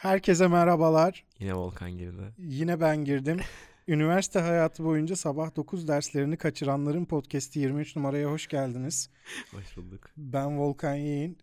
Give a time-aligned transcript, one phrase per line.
[0.00, 1.24] Herkese merhabalar.
[1.38, 2.22] Yine Volkan girdi.
[2.38, 3.40] Yine ben girdim.
[3.88, 9.10] Üniversite hayatı boyunca sabah 9 derslerini kaçıranların podcast'i 23 numaraya hoş geldiniz.
[9.50, 10.10] Hoş bulduk.
[10.16, 11.38] Ben Volkan Yiğin.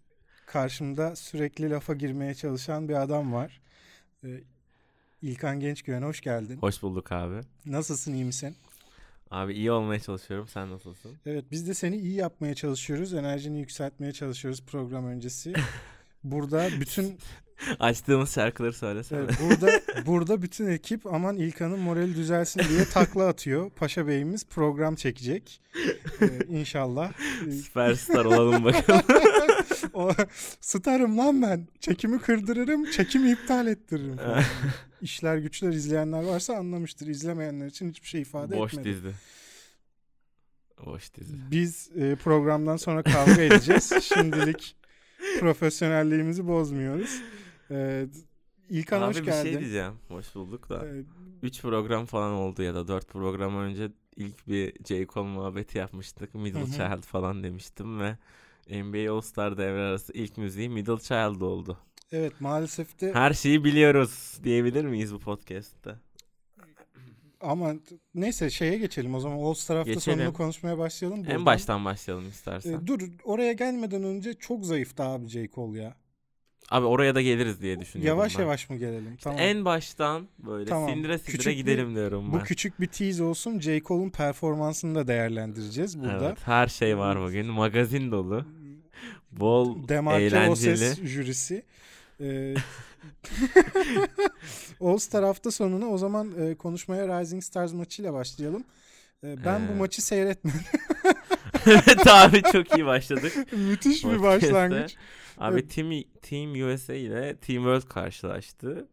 [0.46, 3.62] Karşımda sürekli lafa girmeye çalışan bir adam var.
[4.24, 4.28] Ee,
[5.22, 6.58] İlkan Gençgüven hoş geldin.
[6.58, 7.42] Hoş bulduk abi.
[7.66, 8.56] Nasılsın iyi misin?
[9.32, 10.48] Abi iyi olmaya çalışıyorum.
[10.48, 11.12] Sen nasılsın?
[11.26, 13.14] Evet biz de seni iyi yapmaya çalışıyoruz.
[13.14, 15.54] Enerjini yükseltmeye çalışıyoruz program öncesi.
[16.24, 17.18] Burada bütün
[17.80, 19.20] Açtığımız şarkıları söylesene.
[19.20, 23.70] Evet, burada burada bütün ekip aman İlkan'ın morali düzelsin diye takla atıyor.
[23.70, 25.62] Paşa Bey'imiz program çekecek.
[26.22, 27.14] Ee, inşallah.
[27.64, 29.02] Süperstar olalım bakalım.
[29.94, 30.12] o,
[30.62, 31.68] starım lan ben.
[31.80, 34.18] Çekimi kırdırırım, çekimi iptal ettiririm.
[34.18, 34.44] Falan.
[35.02, 37.08] İşler güçler izleyenler varsa anlamıştır.
[37.08, 38.90] İzlemeyenler için hiçbir şey ifade Boş etmedi.
[38.90, 39.12] dizi.
[40.86, 41.34] Boş dizi.
[41.52, 43.94] Biz e, programdan sonra kavga edeceğiz.
[44.02, 44.76] Şimdilik
[45.40, 47.22] profesyonelliğimizi bozmuyoruz.
[47.72, 48.08] Ee,
[48.70, 49.50] İlkan Abi hoş bir geldin.
[49.52, 49.94] şey diyeceğim.
[50.08, 50.86] Hoş bulduk da.
[50.88, 51.04] Ee,
[51.42, 55.06] 3 program falan oldu ya da 4 program önce ilk bir J.
[55.08, 56.36] Cole muhabbeti yapmıştık.
[56.36, 56.66] Middle Hı.
[56.66, 58.18] Child falan demiştim ve
[58.70, 61.78] NBA All-Star devre arası ilk müziği Middle Child oldu.
[62.12, 65.96] evet maalesef de Her şeyi biliyoruz diyebilir miyiz bu podcast'te?
[67.42, 67.74] Ama
[68.16, 70.20] neyse şeye geçelim o zaman All Star hafta Geçelim.
[70.20, 71.20] sonunu konuşmaya başlayalım.
[71.20, 71.46] En buradan.
[71.46, 72.74] baştan başlayalım istersen.
[72.74, 75.48] Ee, dur oraya gelmeden önce çok zayıftı abi J.
[75.50, 75.96] Cole ya.
[76.72, 78.42] Abi oraya da geliriz diye düşünüyorum Yavaş ben.
[78.44, 79.18] yavaş mı gelelim?
[79.22, 79.40] tamam.
[79.40, 80.90] En baştan böyle Tamam.
[80.90, 82.44] sindire sindire Küçük bir- gidelim diyorum Bu ben.
[82.44, 83.60] küçük bir tease olsun.
[83.60, 83.82] J.
[83.82, 86.26] Cole'un performansını da değerlendireceğiz burada.
[86.28, 87.46] Evet, her şey var bugün.
[87.46, 88.46] Magazin dolu.
[89.32, 90.74] Bol Demarke eğlenceli.
[90.74, 91.64] Oses jürisi.
[92.22, 92.56] Ee,
[94.82, 98.64] All Star hafta sonuna o zaman e, konuşmaya Rising Stars maçıyla başlayalım.
[99.24, 100.60] Ee, ben bu Ee, maçı seyretmedim.
[101.66, 103.34] evet abi çok iyi başladık.
[103.52, 104.96] Müthiş bir başlangıç.
[105.38, 105.76] Abi Evet.
[105.76, 105.92] Team,
[106.22, 108.88] Team USA ile Team World karşılaştı.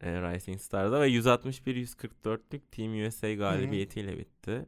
[0.00, 4.66] E, Rising Star'da ve 161-144'lük Team USA galibiyetiyle bitti.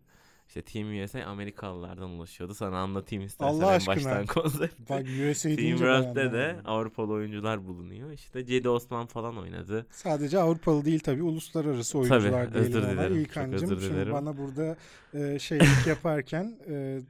[0.57, 2.55] İşte Team USA Amerikalılardan ulaşıyordu.
[2.55, 3.95] Sana anlatayım istersen Allah en aşkına.
[3.97, 4.83] baştan konsepti.
[4.89, 6.63] Bak USA Team World'de de anlamadım.
[6.65, 8.11] Avrupalı oyuncular bulunuyor.
[8.13, 9.87] İşte Cedi Osman falan oynadı.
[9.91, 12.93] Sadece Avrupalı değil tabii uluslararası oyuncular Tabii, özür diyelim ona.
[12.99, 14.13] dilerim, çok İlkancığım özür şimdi dilerim.
[14.13, 14.77] bana burada
[15.15, 17.01] e, şeylik yaparken e,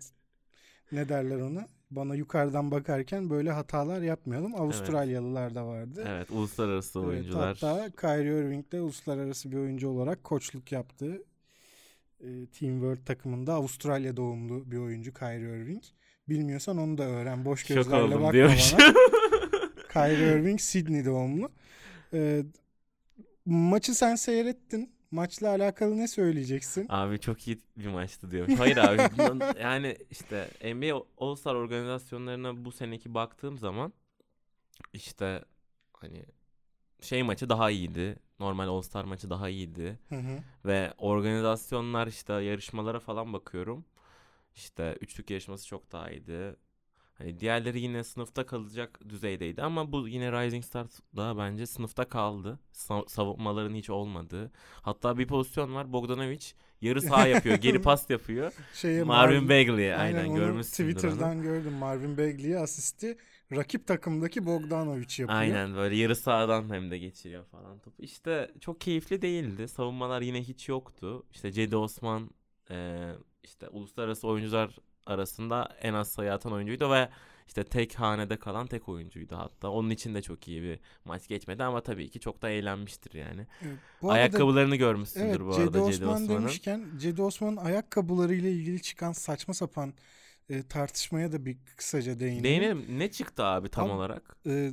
[0.92, 1.66] ne derler ona?
[1.90, 4.54] Bana yukarıdan bakarken böyle hatalar yapmayalım.
[4.54, 6.04] Avustralyalılar da vardı.
[6.08, 7.58] Evet, uluslararası Evet, oyuncular.
[7.60, 11.22] hatta Kyrie Irving de uluslararası bir oyuncu olarak koçluk yaptı.
[12.20, 15.82] E, Team World takımında Avustralya doğumlu bir oyuncu Kyrie Irving.
[16.28, 17.44] Bilmiyorsan onu da öğren.
[17.44, 18.74] Boş gözlerle bakma diyormuş.
[18.78, 18.92] bana.
[19.92, 21.52] Kyrie Irving Sydney doğumlu.
[22.12, 22.42] Ee,
[23.44, 24.96] maçı sen seyrettin.
[25.10, 26.86] Maçla alakalı ne söyleyeceksin?
[26.88, 28.54] Abi çok iyi bir maçtı diyorum.
[28.56, 33.92] Hayır abi bundan- yani işte NBA All-Star organizasyonlarına bu seneki baktığım zaman
[34.92, 35.44] işte
[35.92, 36.24] hani
[37.00, 38.16] şey maçı daha iyiydi.
[38.40, 39.98] Normal All-Star maçı daha iyiydi.
[40.08, 40.38] Hı hı.
[40.64, 43.84] Ve organizasyonlar işte yarışmalara falan bakıyorum.
[44.56, 46.56] İşte üçlük yarışması çok daha iyiydi.
[47.18, 52.58] Hani diğerleri yine sınıfta kalacak düzeydeydi ama bu yine Rising Stars'da bence sınıfta kaldı.
[52.74, 54.52] Sa- savunmaların hiç olmadığı.
[54.82, 56.40] Hatta bir pozisyon var Bogdanovic
[56.80, 58.52] yarı sağ yapıyor, geri pas yapıyor.
[58.74, 61.42] Şeye Marvin Bagley Aynen, aynen, görmüşsündür Twitter'dan onu.
[61.42, 61.72] gördüm.
[61.72, 63.16] Marvin Bagley'e asisti
[63.52, 65.28] rakip takımdaki Bogdanovic yapıyor.
[65.28, 68.02] Aynen böyle yarı sağdan hem de geçiriyor falan topu.
[68.02, 69.68] İşte çok keyifli değildi.
[69.68, 71.26] Savunmalar yine hiç yoktu.
[71.30, 72.30] İşte Cedi Osman
[72.70, 73.08] e,
[73.42, 74.76] işte uluslararası oyuncular
[75.06, 77.08] arasında en az sayı atan oyuncuydu ve
[77.46, 79.70] işte tek hanede kalan tek oyuncuydu hatta.
[79.70, 83.46] Onun için de çok iyi bir maç geçmedi ama tabii ki çok da eğlenmiştir yani.
[83.62, 86.40] Evet, bu arada- Ayakkabılarını görmüşsündür Evet bu arada Cedi Osman Osman'ın.
[86.40, 89.94] demişken Cedi Osman'ın ayakkabılarıyla ilgili çıkan saçma sapan
[90.48, 92.44] e, tartışmaya da bir kısaca değinelim.
[92.44, 92.98] Değinelim.
[92.98, 94.36] Ne çıktı abi tam Abi, olarak?
[94.46, 94.72] e,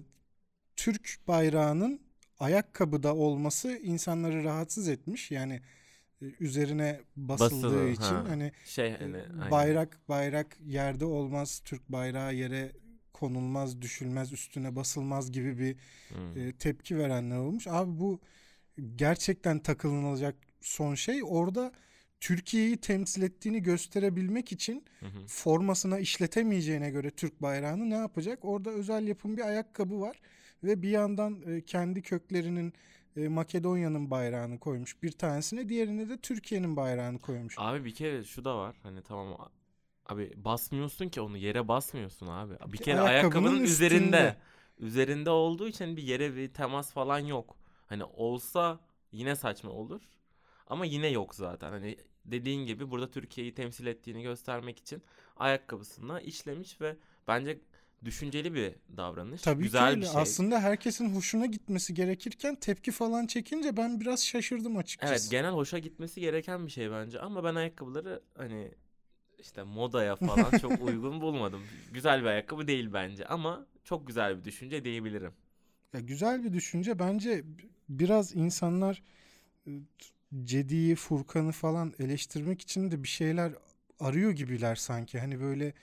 [0.76, 2.02] Türk bayrağının
[2.40, 5.32] ayakkabıda olması insanları rahatsız etmiş.
[5.32, 5.62] Yani
[6.40, 8.26] üzerine basıldığı Basılı, için ha.
[8.28, 9.52] hani Şey e, hani aynen.
[9.52, 12.72] bayrak bayrak yerde olmaz, Türk bayrağı yere
[13.14, 15.76] konulmaz, düşülmez, üstüne basılmaz gibi bir
[16.10, 16.38] Hmm.
[16.38, 17.68] e, tepki verenler olmuş.
[17.68, 18.22] Abi bu
[18.96, 21.22] gerçekten takılınacak son şey.
[21.26, 21.72] Orada
[22.20, 25.28] Türkiye'yi temsil ettiğini gösterebilmek için Hı hı.
[25.28, 28.46] formasına işletemeyeceğine göre Türk bayrağını ne yapacak?
[28.46, 30.22] Orada özel yapım bir ayakkabı var
[30.64, 32.74] ve bir yandan e, kendi köklerinin
[33.18, 37.56] e, Makedonya'nın bayrağını koymuş bir tanesine, diğerine de Türkiye'nin bayrağını koymuş.
[37.58, 38.76] Abi bir kere şu da var.
[38.84, 39.52] Hani tamam
[40.06, 42.54] abi basmıyorsun ki onu yere basmıyorsun abi.
[42.68, 43.86] Bir kere Ayakkabının ayakkabının üstünde.
[43.86, 44.38] üzerinde.
[44.80, 47.58] Üzerinde olduğu için bir yere bir temas falan yok.
[47.88, 48.80] Hani olsa
[49.12, 50.02] yine saçma olur.
[50.68, 51.72] Ama yine yok zaten.
[51.72, 55.04] Hani dediğin gibi burada Türkiye'yi temsil ettiğini göstermek için
[55.38, 56.96] ayakkabısına işlemiş ve
[57.28, 57.60] bence
[58.06, 59.42] düşünceli bir davranış.
[59.42, 60.22] Tabii Güzel ki bir şey.
[60.22, 65.14] Aslında herkesin hoşuna gitmesi gerekirken tepki falan çekince ben biraz şaşırdım açıkçası.
[65.14, 68.72] Evet genel hoşa gitmesi gereken bir şey bence ama ben ayakkabıları hani
[69.40, 71.62] işte modaya falan çok uygun bulmadım.
[71.94, 75.32] Güzel bir ayakkabı değil bence ama çok güzel bir düşünce diyebilirim.
[75.94, 77.00] Ya güzel bir düşünce.
[77.00, 77.44] Bence
[77.90, 79.04] biraz insanlar
[79.68, 79.72] e,
[80.44, 83.54] Cedi'yi, Furkan'ı falan eleştirmek için de bir şeyler
[84.00, 85.20] arıyor gibiler sanki.
[85.20, 85.74] Hani böyle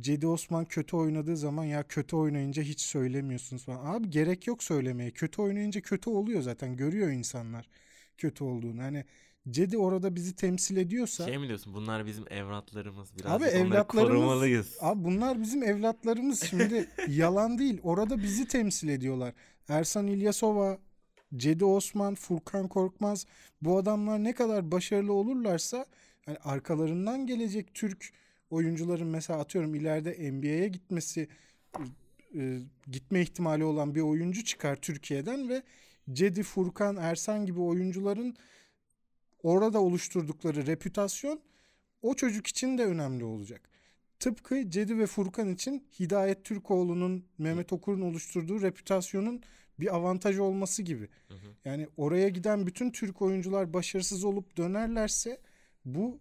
[0.00, 3.94] Cedi Osman kötü oynadığı zaman ya kötü oynayınca hiç söylemiyorsunuz falan.
[3.94, 5.10] Abi gerek yok söylemeye.
[5.10, 6.76] Kötü oynayınca kötü oluyor zaten.
[6.76, 7.68] Görüyor insanlar
[8.18, 8.82] kötü olduğunu.
[8.82, 9.04] Hani
[9.50, 14.14] Cedi orada bizi temsil ediyorsa Şey mi diyorsun bunlar bizim evlatlarımız Abi birazcık onları evlatlarımız
[14.14, 14.76] korumalıyız.
[14.80, 17.80] Abi bunlar bizim evlatlarımız şimdi yalan değil.
[17.82, 19.34] Orada bizi temsil ediyorlar.
[19.68, 20.78] Ersan İlyasova,
[21.36, 23.26] Cedi Osman, Furkan Korkmaz
[23.62, 25.86] bu adamlar ne kadar başarılı olurlarsa
[26.26, 28.12] yani arkalarından gelecek Türk
[28.54, 31.28] oyuncuların mesela atıyorum ileride NBA'ye gitmesi
[32.34, 35.62] e, gitme ihtimali olan bir oyuncu çıkar Türkiye'den ve
[36.12, 38.36] Cedi, Furkan, Ersan gibi oyuncuların
[39.42, 41.40] orada oluşturdukları reputasyon
[42.02, 43.68] o çocuk için de önemli olacak.
[44.18, 49.42] Tıpkı Cedi ve Furkan için Hidayet Türkoğlu'nun, Mehmet Okur'un oluşturduğu reputasyonun
[49.80, 51.08] bir avantajı olması gibi.
[51.28, 51.48] Hı hı.
[51.64, 55.40] Yani oraya giden bütün Türk oyuncular başarısız olup dönerlerse
[55.84, 56.18] bu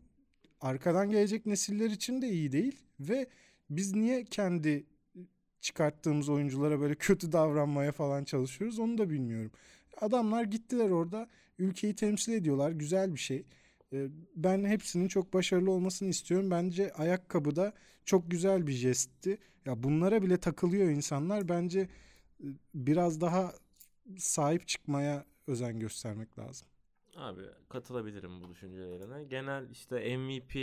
[0.63, 3.27] arkadan gelecek nesiller için de iyi değil ve
[3.69, 4.86] biz niye kendi
[5.62, 9.51] çıkarttığımız oyunculara böyle kötü davranmaya falan çalışıyoruz onu da bilmiyorum.
[10.01, 11.30] Adamlar gittiler orada
[11.60, 13.45] ülkeyi temsil ediyorlar güzel bir şey.
[14.36, 16.51] Ben hepsinin çok başarılı olmasını istiyorum.
[16.51, 17.74] Bence ayakkabı da
[18.06, 19.38] çok güzel bir jestti.
[19.65, 21.50] Ya bunlara bile takılıyor insanlar.
[21.50, 21.89] Bence
[22.74, 23.54] biraz daha
[24.18, 26.68] sahip çıkmaya özen göstermek lazım.
[27.15, 29.24] Abi katılabilirim bu düşüncelerine.
[29.24, 30.56] Genel işte MVP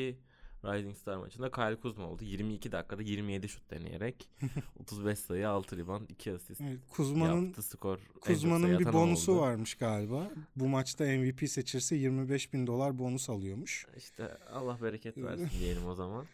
[0.65, 2.25] Rising Star maçında Kyle Kuzma oldu.
[2.25, 4.29] 22 dakikada 27 şut deneyerek
[4.81, 7.99] 35 sayı 6 rebound 2 asist Evet, Kuzma'nın yaptı skor.
[8.21, 9.41] Kuzma'nın bir bonusu oldu.
[9.41, 10.31] varmış galiba.
[10.57, 13.87] Bu maçta MVP seçilirse 25 bin dolar bonus alıyormuş.
[13.97, 16.27] İşte Allah bereket versin diyelim o zaman.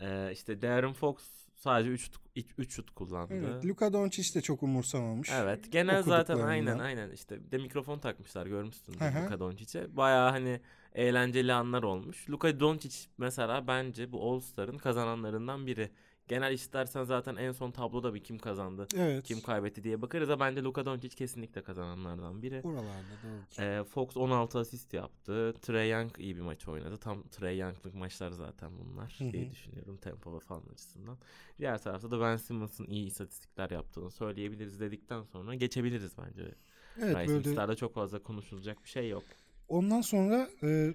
[0.00, 1.16] Ee, işte Darren Fox
[1.60, 2.10] sadece 3
[2.58, 3.34] 3 şut kullandı.
[3.34, 5.30] Evet, Luka Doncic de çok umursamamış.
[5.32, 8.92] Evet genel zaten aynen aynen işte bir de mikrofon takmışlar görmüşsün.
[8.92, 9.96] Luka Doncic'e.
[9.96, 10.60] Baya hani
[10.94, 12.30] eğlenceli anlar olmuş.
[12.30, 15.90] Luka Doncic mesela bence bu All Star'ın kazananlarından biri.
[16.30, 19.24] Genel istersen zaten en son tabloda bir kim kazandı, Evet.
[19.24, 22.60] kim kaybetti diye bakarız da bence Luka Doncic kesinlikle kazananlardan biri.
[22.64, 23.64] Oralarda doğru.
[23.64, 25.54] Ee, Fox 16 asist yaptı.
[25.62, 26.96] Trey Young iyi bir maç oynadı.
[26.96, 29.32] Tam Trey Young'lık maçlar zaten bunlar Hı hı.
[29.32, 31.18] diye düşünüyorum tempo ve falan açısından.
[31.58, 36.54] Diğer tarafta da Ben Simmons'ın iyi istatistikler yaptığını söyleyebiliriz dedikten sonra geçebiliriz bence.
[36.98, 37.52] Evet Rising böyle.
[37.52, 39.22] Star'da çok fazla konuşulacak bir şey yok.
[39.68, 40.94] Ondan sonra e,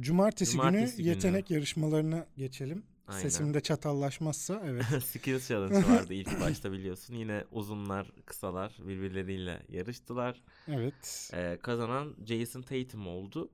[0.00, 1.08] cumartesi, Cumartesi günü günü.
[1.14, 2.82] yetenek yarışmalarına geçelim.
[3.08, 3.20] Aynen.
[3.20, 4.84] Sesim de çatallaşmazsa evet.
[5.04, 7.14] Skills Challenge vardı ilk başta biliyorsun.
[7.14, 10.42] Yine uzunlar, kısalar birbirleriyle yarıştılar.
[10.68, 11.30] evet.
[11.34, 13.50] Ee, kazanan Jason Tatum oldu.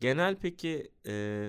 [0.00, 1.48] Genel peki e,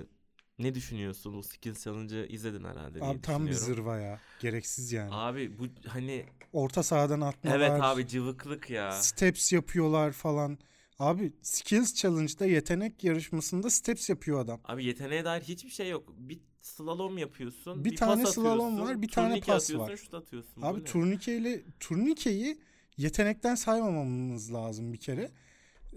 [0.59, 1.33] ne düşünüyorsun?
[1.33, 4.19] Bu Skills Challenge'ı izledin herhalde diye Abi tam bir zırva ya.
[4.39, 5.09] Gereksiz yani.
[5.13, 7.59] Abi bu hani Orta sahadan atmalar.
[7.59, 8.91] evet abi cıvıklık ya.
[8.91, 10.57] Steps yapıyorlar falan.
[10.99, 14.61] Abi Skills Challenge'da yetenek yarışmasında steps yapıyor adam.
[14.63, 16.13] Abi yeteneğe dair hiçbir şey yok.
[16.17, 17.85] Bir slalom yapıyorsun.
[17.85, 19.97] Bir pas tane slalom var, bir tane pas var.
[19.97, 20.61] şut atıyorsun.
[20.61, 22.57] Abi turnikeyle turnikeyi
[22.97, 25.31] yetenekten saymamamız lazım bir kere.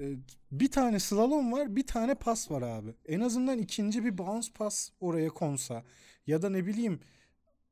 [0.01, 0.17] Ee,
[0.53, 2.95] Bir tane slalom var, bir tane pas var abi.
[3.07, 5.85] En azından ikinci bir bounce pas oraya konsa
[6.27, 7.01] ya da ne bileyim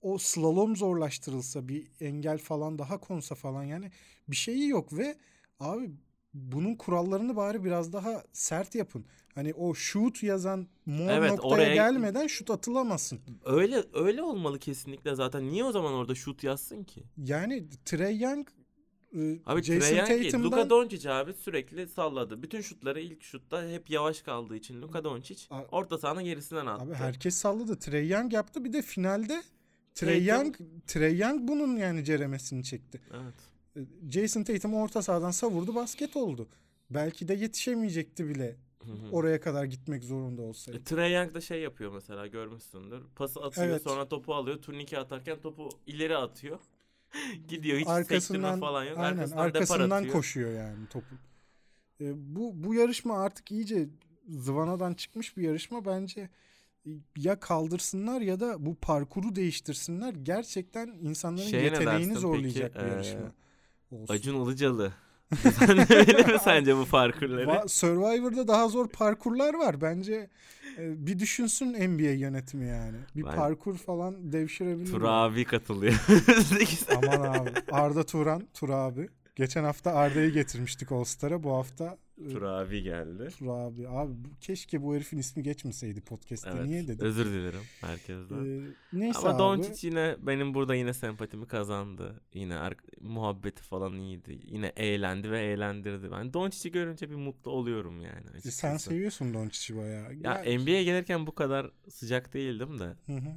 [0.02, 3.90] o slalom zorlaştırılsa bir engel falan daha konsa falan yani
[4.28, 5.18] bir şeyi yok ve
[5.60, 5.90] abi
[6.34, 9.04] bunun kurallarını bari biraz daha sert yapın.
[9.34, 13.20] Hani o shoot yazan mor Evet, noktaya oraya- gelmeden şut atılamasın.
[13.44, 15.48] Öyle öyle olmalı kesinlikle zaten.
[15.48, 17.02] Niye o zaman orada şut yazsın ki?
[17.16, 18.48] Yani Trey Young
[19.16, 22.42] e, Abi Jason değil, Tatum'dan Luka Doncic abi sürekli salladı.
[22.42, 26.84] Bütün şutları ilk şutta hep yavaş kaldığı için Luka Doncic A- orta sahanın gerisinden attı.
[26.84, 27.78] Abi herkes salladı.
[27.78, 28.64] Trey Young yaptı.
[28.64, 29.42] Bir de finalde
[29.94, 30.56] Trey Young,
[30.86, 33.00] Trey Young bunun yani ceremesini çekti.
[33.10, 33.34] Evet.
[33.76, 36.48] E, Jason Tatum orta sahadan savurdu basket oldu.
[36.90, 39.10] Belki de yetişemeyecekti bile Hı hı.
[39.12, 40.78] oraya kadar gitmek zorunda olsaydı.
[40.78, 43.02] E, Trae Young da şey yapıyor mesela görmüşsündür.
[43.16, 43.82] Pası atıyor Evet.
[43.82, 44.62] sonra topu alıyor.
[44.62, 46.58] Turnike atarken topu ileri atıyor.
[47.48, 48.98] Gidiyor hiç arkasından falan yok.
[48.98, 51.14] aynen arkasından, arkasından koşuyor yani topu.
[52.00, 53.88] E, bu bu yarışma artık iyice
[54.28, 56.30] zıvanadan çıkmış bir yarışma bence
[56.86, 60.14] e, ya kaldırsınlar ya da bu parkuru değiştirsinler.
[60.14, 62.86] Gerçekten insanların Şeye ne yeteneğini zorlayacak peki?
[62.86, 63.32] bir yarışma
[63.90, 64.14] olsun.
[64.14, 64.92] Acun Ilıcalı
[65.44, 67.44] Düzenlemeli mi sence bu parkurları?
[67.50, 69.80] Va- Survivor'da daha zor parkurlar var.
[69.80, 70.30] Bence
[70.78, 72.96] e, bir düşünsün NBA yönetimi yani.
[73.16, 74.90] Bir Ben- parkur falan devşirebilir.
[74.92, 75.94] Tur abi katılıyor.
[76.96, 77.50] Aman abi.
[77.72, 79.08] Arda Turan, Tur abi.
[79.36, 81.42] Geçen hafta Arda'yı getirmiştik All Star'a.
[81.42, 83.28] Bu hafta e, Tur abi geldi.
[83.38, 83.86] Tur abi.
[84.40, 86.50] Keşke bu herifin ismi geçmeseydi podcast'te.
[86.54, 86.66] Evet.
[86.66, 87.06] Niye dedim?
[87.06, 88.44] Özür dilerim herkesten.
[88.44, 88.60] Ee,
[88.92, 89.38] neyse Ama.
[89.38, 92.20] Doncic yine benim burada yine sempatimi kazandı.
[92.34, 94.38] Yine ar- muhabbeti falan iyiydi.
[94.44, 96.10] Yine eğlendi ve eğlendirdi.
[96.12, 98.50] Ben Doncic'i görünce bir mutlu oluyorum yani E.
[98.50, 100.14] Sen seviyorsun Doncic'i bayağı.
[100.14, 103.36] Ya NBA'ye gelirken bu kadar sıcak değildim de Hı hı.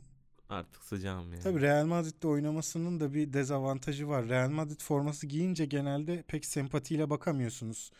[0.50, 1.44] artık sıcağım yani.
[1.44, 4.30] Tabii Real Madrid'de oynamasının da bir dezavantajı var.
[4.30, 7.92] Real Madrid forması giyince genelde pek sempatiyle bakamıyorsunuz.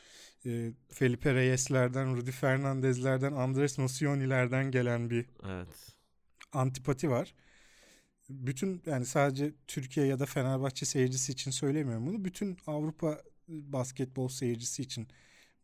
[0.46, 5.96] Ee, Felipe Reyes'lerden, Rudy Fernandez'lerden, Andres Nocioni'lerden gelen bir Evet.
[6.52, 7.34] antipati var.
[8.30, 12.26] Bütün yani sadece Türkiye ya da Fenerbahçe seyircisi için söylemiyorum bunu.
[12.26, 15.08] Bütün Avrupa basketbol seyircisi için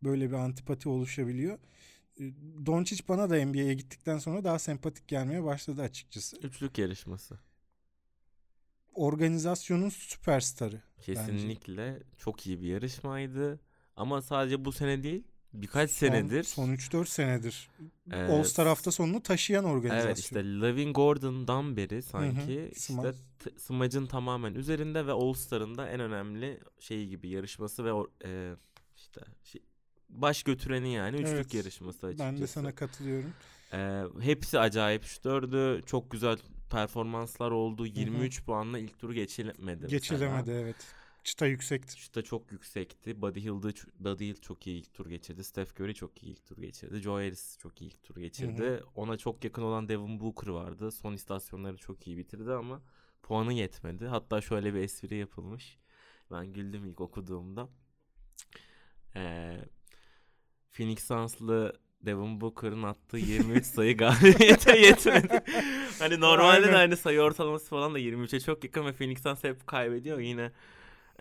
[0.03, 1.59] böyle bir antipati oluşabiliyor.
[2.19, 2.23] Ee,
[2.65, 6.37] Doncic bana da NBA'ye gittikten sonra daha sempatik gelmeye başladı açıkçası.
[6.37, 7.39] Üçlük yarışması.
[8.93, 10.81] Organizasyonun süperstarı.
[11.01, 13.59] Kesinlikle çok iyi bir yarışmaydı.
[13.99, 16.43] Ama sadece bu sene değil birkaç Son- senedir.
[16.43, 17.69] Son 3-4 senedir.
[18.11, 18.29] Evet.
[18.31, 20.07] All Star hafta sonunu taşıyan organizasyon.
[20.07, 22.69] Evet işte Lavin Gordon'dan beri sanki hı.
[22.75, 27.91] işte t- smacın tamamen üzerinde ve All Star'ın da en önemli şeyi gibi yarışması ve
[28.25, 28.55] e,
[28.95, 29.61] işte şey,
[30.09, 31.53] baş götüreni yani üçlük Evet.
[31.53, 32.33] yarışması açıkçası.
[32.33, 33.33] Ben de sana katılıyorum.
[33.73, 35.83] E, hepsi acayip şutördü.
[35.85, 36.37] Çok güzel
[36.71, 37.85] performanslar oldu.
[37.85, 39.59] 23 puanla ilk turu geçilemedi.
[39.65, 39.87] mesela.
[39.87, 40.75] Geçilemedi evet.
[41.29, 41.99] Çıta yüksekti.
[41.99, 43.21] Şuta çok yüksekti.
[43.21, 45.43] Buddy Hield'ı Buddy Hield çok iyi ilk tur geçirdi.
[45.43, 46.99] Steph Curry çok iyi ilk tur geçirdi.
[46.99, 48.83] Joe Harris çok iyi ilk tur geçirdi.
[48.95, 50.91] Ona çok yakın olan Devin Booker vardı.
[50.91, 52.81] Son istasyonları çok iyi bitirdi ama
[53.23, 54.05] puanı yetmedi.
[54.05, 55.77] Hatta şöyle bir espri yapılmış.
[56.31, 57.69] Ben güldüm ilk okuduğumda.
[59.15, 59.57] Ee,
[60.71, 65.43] Phoenix Suns'lı Devin Booker'ın attığı 23 sayı galibiyete yetmedi.
[65.99, 69.67] hani normalde de hani sayı ortalaması falan da 23'e çok yakın ve Phoenix Suns hep
[69.67, 70.19] kaybediyor.
[70.19, 70.51] Yine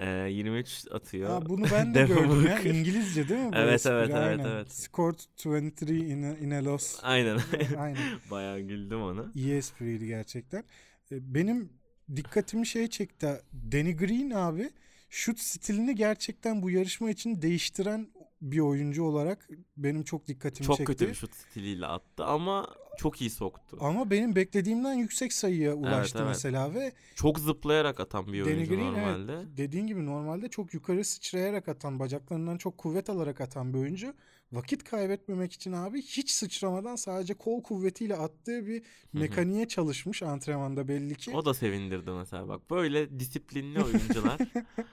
[0.01, 1.31] e, 23 atıyor.
[1.31, 2.61] Ha, bunu ben de gördüm ya.
[2.61, 3.53] İngilizce değil mi?
[3.53, 4.45] bu Evet, evet, evet, Aynen.
[4.45, 4.73] evet.
[4.73, 6.99] Scored 23 in a, in a loss.
[7.03, 7.39] Aynen.
[7.79, 8.03] Aynen.
[8.31, 9.25] Bayağı güldüm ona.
[9.35, 10.65] İyi espriydi gerçekten.
[11.13, 11.73] E, Benim
[12.17, 13.27] dikkatimi şey çekti.
[13.73, 14.71] Danny Green abi
[15.11, 18.09] şut stilini gerçekten bu yarışma için değiştiren
[18.43, 20.93] bir oyuncu olarak benim çok dikkatimi Çok çekti.
[20.93, 23.79] kötü bir şut stiliyle attı ama çok iyi soktu.
[23.81, 26.29] Ama benim beklediğimden yüksek sayıya ulaştı evet.
[26.29, 29.33] mesela ve Çok zıplayarak atan bir Danny oyuncu Green normalde.
[29.33, 34.15] evet dediğin gibi normalde çok yukarı sıçrayarak atan bacaklarından çok kuvvet alarak atan bir oyuncu.
[34.53, 41.15] Vakit kaybetmemek için abi hiç sıçramadan sadece kol kuvvetiyle attığı bir mekaniğe çalışmış antrenmanda belli
[41.15, 41.31] ki.
[41.35, 42.71] O da sevindirdi mesela bak.
[42.71, 44.39] Böyle disiplinli oyuncular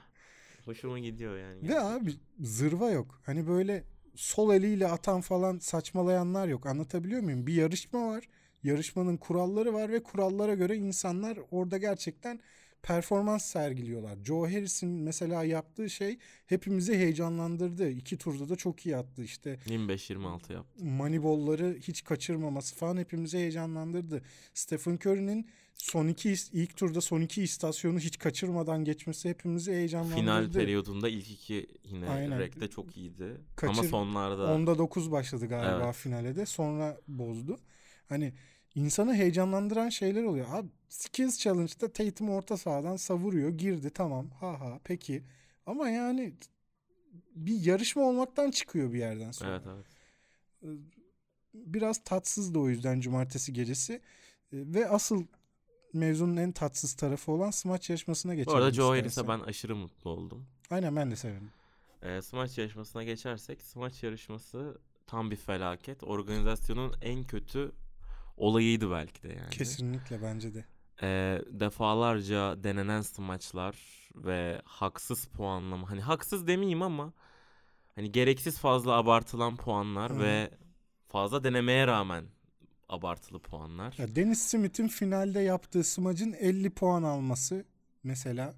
[0.66, 1.56] hoşuma gidiyor yani.
[1.56, 2.00] Ve gerçekten.
[2.00, 3.22] abi zırva yok.
[3.26, 3.84] Hani böyle
[4.16, 6.66] sol eliyle atan falan saçmalayanlar yok.
[6.66, 7.48] Anlatabiliyor muyum?
[7.48, 8.30] Bir yarışma var.
[8.64, 12.40] Yarışmanın kuralları var ve kurallara göre insanlar orada gerçekten
[12.86, 14.18] performans sergiliyorlar.
[14.24, 17.90] Joe Harris'in mesela yaptığı şey hepimizi heyecanlandırdı.
[17.90, 19.24] İki turda da çok iyi attı.
[19.24, 20.86] İşte 25-26 yaptı.
[20.86, 24.22] Moneyball'ları hiç kaçırmaması falan hepimizi heyecanlandırdı.
[24.54, 30.20] Stephen Curry'nin son iki ilk turda son iki istasyonu hiç kaçırmadan geçmesi hepimizi heyecanlandırdı.
[30.22, 32.40] Final periyodunda ilk iki yine Aynen.
[32.40, 33.38] rekte çok iyiydi.
[33.56, 35.96] Kaçır- Ama sonlarda Onda 9 başladı galiba Evet.
[35.96, 36.46] finale de.
[36.46, 37.60] Sonra bozdu.
[38.10, 38.34] Hani
[38.76, 40.46] insanı heyecanlandıran şeyler oluyor.
[40.50, 43.50] Abi Skills Challenge'da Tatum orta sahadan savuruyor.
[43.50, 44.30] Girdi tamam.
[44.30, 45.24] Ha ha peki.
[45.66, 46.34] Ama yani
[47.36, 49.52] bir yarışma olmaktan çıkıyor bir yerden sonra.
[49.52, 49.86] Evet evet.
[51.54, 53.94] Biraz tatsız da o yüzden cumartesi gecesi.
[53.94, 54.02] E,
[54.52, 55.26] Ve asıl
[55.94, 58.58] mevzunun en tatsız tarafı olan smaç yarışmasına Bu geçelim.
[58.58, 58.90] arada Joe.
[58.90, 60.46] Harris'e ben aşırı mutlu oldum.
[60.70, 61.52] Aynen ben de severim.
[62.02, 64.78] Ee, smaç yarışmasına geçersek smaç yarışması
[65.08, 66.04] tam bir felaket.
[66.04, 67.72] Organizasyonun en kötü
[68.38, 69.50] olayıydı belki de yani.
[69.50, 70.66] Kesinlikle bence de.
[71.02, 73.76] Ee, defalarca denenen smaçlar
[74.16, 75.90] ve haksız puanlama.
[75.90, 77.14] Hani haksız demeyeyim ama
[77.96, 80.20] hani gereksiz fazla abartılan puanlar Hı.
[80.20, 80.52] ve
[81.08, 82.26] fazla denemeye rağmen
[82.90, 83.96] abartılı puanlar.
[83.98, 87.66] Ya Dennis Smith'in finalde yaptığı smacın 50 puan alması
[88.04, 88.54] mesela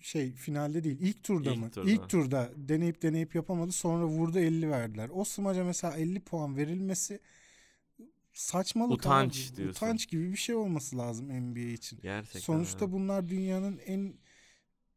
[0.00, 1.70] şey finalde değil ilk turda İlk mı?
[1.70, 1.90] turda.
[1.90, 5.10] İlk turda deneyip deneyip yapamadı sonra vurdu 50 verdiler.
[5.12, 7.20] O smaca mesela 50 puan verilmesi
[8.38, 9.56] saçmalık Utanç abi.
[9.56, 9.86] diyorsun.
[9.86, 11.98] Utanç gibi bir şey olması lazım NBA için.
[12.02, 12.40] Gerçekten.
[12.40, 12.92] Sonuçta evet.
[12.92, 14.14] bunlar dünyanın en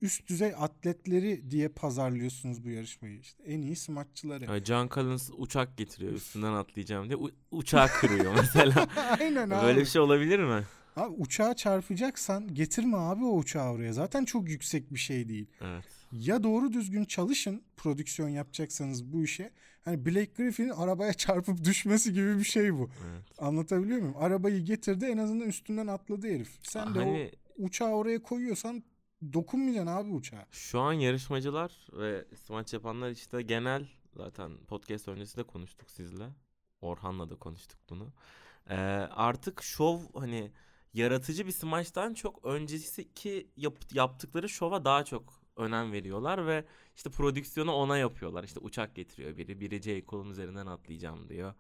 [0.02, 3.20] üst düzey atletleri diye pazarlıyorsunuz bu yarışmayı.
[3.20, 4.46] İşte en iyi smaççıları.
[4.46, 8.88] Ya John Collins uçak getiriyor üstünden atlayacağım diye u- uçağı kırıyor mesela.
[9.20, 9.66] Aynen abi.
[9.66, 10.64] Böyle bir şey olabilir mi?
[10.96, 13.94] Abi uçağa çarpacaksan getirme abi o uçağı oraya.
[13.94, 15.48] Zaten çok yüksek bir şey değil.
[15.62, 16.01] Evet.
[16.12, 19.52] Ya doğru düzgün çalışın prodüksiyon yapacaksanız bu işe.
[19.86, 22.90] Hani Blake Griffin'in arabaya çarpıp düşmesi gibi bir şey bu.
[23.12, 23.24] Evet.
[23.38, 24.16] Anlatabiliyor muyum?
[24.20, 26.60] Arabayı getirdi en azından üstünden atladı herif.
[26.64, 28.84] Sen de Hani o uçağı oraya koyuyorsan
[29.34, 30.46] dokunmayacaksın abi uçağa.
[30.52, 33.88] şu an yarışmacılar ve smaç yapanlar işte genel
[34.18, 36.30] zaten podcast öncesi de konuştuk sizle.
[36.82, 38.14] Orhan'la da konuştuk bunu.
[38.70, 38.76] Ee,
[39.12, 40.52] artık şov hani
[40.94, 46.66] yaratıcı bir smaçtan çok önceki yap- yaptıkları şova daha çok önem veriyorlar ve
[46.96, 48.44] işte prodüksiyonu ona yapıyorlar.
[48.44, 49.60] İşte uçak getiriyor biri.
[49.62, 50.06] Biri J.
[50.06, 51.54] Cole'un üzerinden atlayacağım diyor.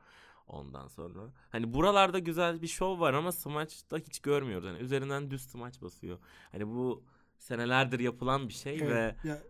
[0.48, 1.20] Ondan sonra.
[1.50, 4.68] Hani buralarda güzel bir şov var ama smaçta hiç görmüyoruz.
[4.68, 6.20] Hani üzerinden düz smaç basıyor.
[6.52, 7.04] Hani bu
[7.38, 9.42] senelerdir yapılan bir şey ve Evet, ya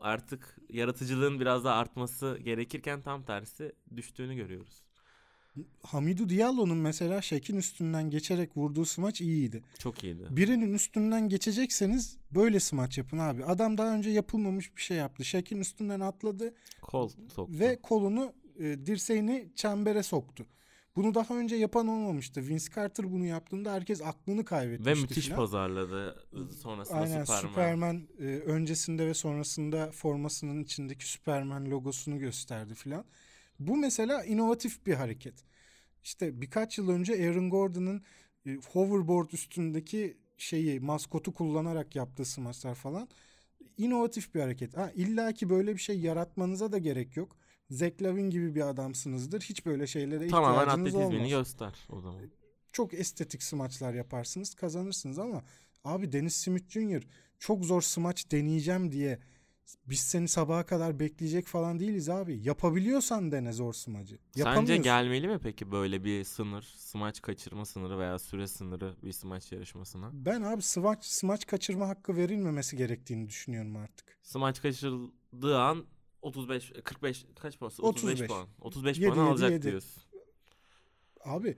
[0.00, 4.87] artık yaratıcılığın biraz daha artması gerekirken tam tersi düştüğünü görüyoruz.
[5.82, 9.62] Hamidou Diallo'nun mesela Şek'in üstünden geçerek vurduğu smaç iyiydi.
[9.78, 10.26] Çok iyiydi.
[10.30, 13.44] Birinin üstünden geçecekseniz böyle smaç yapın abi.
[13.44, 15.24] Adam daha önce yapılmamış bir şey yaptı.
[15.24, 17.58] Şek'in üstünden atladı Kol soktu.
[17.58, 20.46] ve kolunu e, dirseğini çembere soktu.
[20.96, 22.48] Bunu daha önce yapan olmamıştı.
[22.48, 24.90] Vince Carter bunu yaptığında herkes aklını kaybetmişti.
[24.90, 25.36] Ve müthiş filan.
[25.36, 26.26] pazarladı.
[26.62, 27.48] Sonrasında Aynen Superman.
[27.48, 33.04] Superman, e, öncesinde ve sonrasında formasının içindeki Superman logosunu gösterdi filan.
[33.58, 35.34] Bu mesela inovatif bir hareket.
[36.02, 38.02] İşte birkaç yıl önce Aaron Gordon'ın
[38.46, 43.08] e, hoverboard üstündeki şeyi maskotu kullanarak yaptığı smaçlar falan
[43.76, 44.76] inovatif bir hareket.
[44.76, 47.36] Ha, illa ki böyle bir şey yaratmanıza da gerek yok.
[47.70, 49.40] Zach Lavin gibi bir adamsınızdır.
[49.40, 52.22] Hiç böyle şeylere Tamamen ihtiyacınız olmaz atletizmini göster o zaman.
[52.72, 55.42] çok estetik smaçlar yaparsınız kazanırsınız ama
[55.84, 57.02] abi Dennis Smith Jr.
[57.38, 59.18] çok zor smaç deneyeceğim diye
[59.86, 62.40] biz seni sabaha kadar bekleyecek falan değiliz abi.
[62.42, 64.18] Yapabiliyorsan dene zor smacı.
[64.36, 69.52] Sence gelmeli mi peki böyle bir sınır, smaç kaçırma sınırı veya süre sınırı bir smaç
[69.52, 70.10] yarışmasına?
[70.12, 74.18] Ben abi smaç, smaç kaçırma hakkı verilmemesi gerektiğini düşünüyorum artık.
[74.22, 75.86] Smaç kaçırıldığı an
[76.22, 77.72] 35 45 kaç puan?
[77.78, 78.28] 35, 35.
[78.28, 78.48] puan.
[78.60, 79.70] 35 Yedi, puan yedi, alacak yedi.
[79.70, 80.02] diyorsun.
[81.24, 81.56] Abi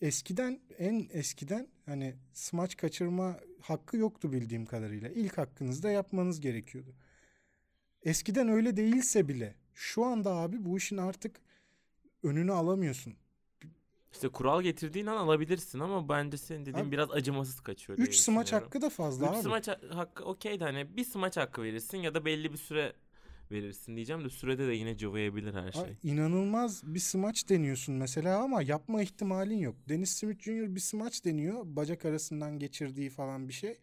[0.00, 5.08] eskiden en eskiden hani smaç kaçırma hakkı yoktu bildiğim kadarıyla.
[5.08, 6.94] İlk hakkınızda yapmanız gerekiyordu.
[8.02, 11.40] Eskiden öyle değilse bile şu anda abi bu işin artık
[12.22, 13.14] önünü alamıyorsun.
[14.12, 18.16] İşte kural getirdiğin an alabilirsin ama bence senin dediğin Abi, biraz acımasız kaçıyor diye 3
[18.16, 19.42] smaç hakkı da fazla 3 abi.
[19.42, 22.92] smaç ha- hakkı okey de hani bir smaç hakkı verirsin ya da belli bir süre
[23.50, 25.82] verirsin diyeceğim de sürede de yine cıvayabilir her şey.
[25.82, 29.76] Abi, inanılmaz bir smaç deniyorsun mesela ama yapma ihtimalin yok.
[29.88, 30.74] Dennis Smith Jr.
[30.74, 31.62] bir smaç deniyor.
[31.64, 33.78] Bacak arasından geçirdiği falan bir şey.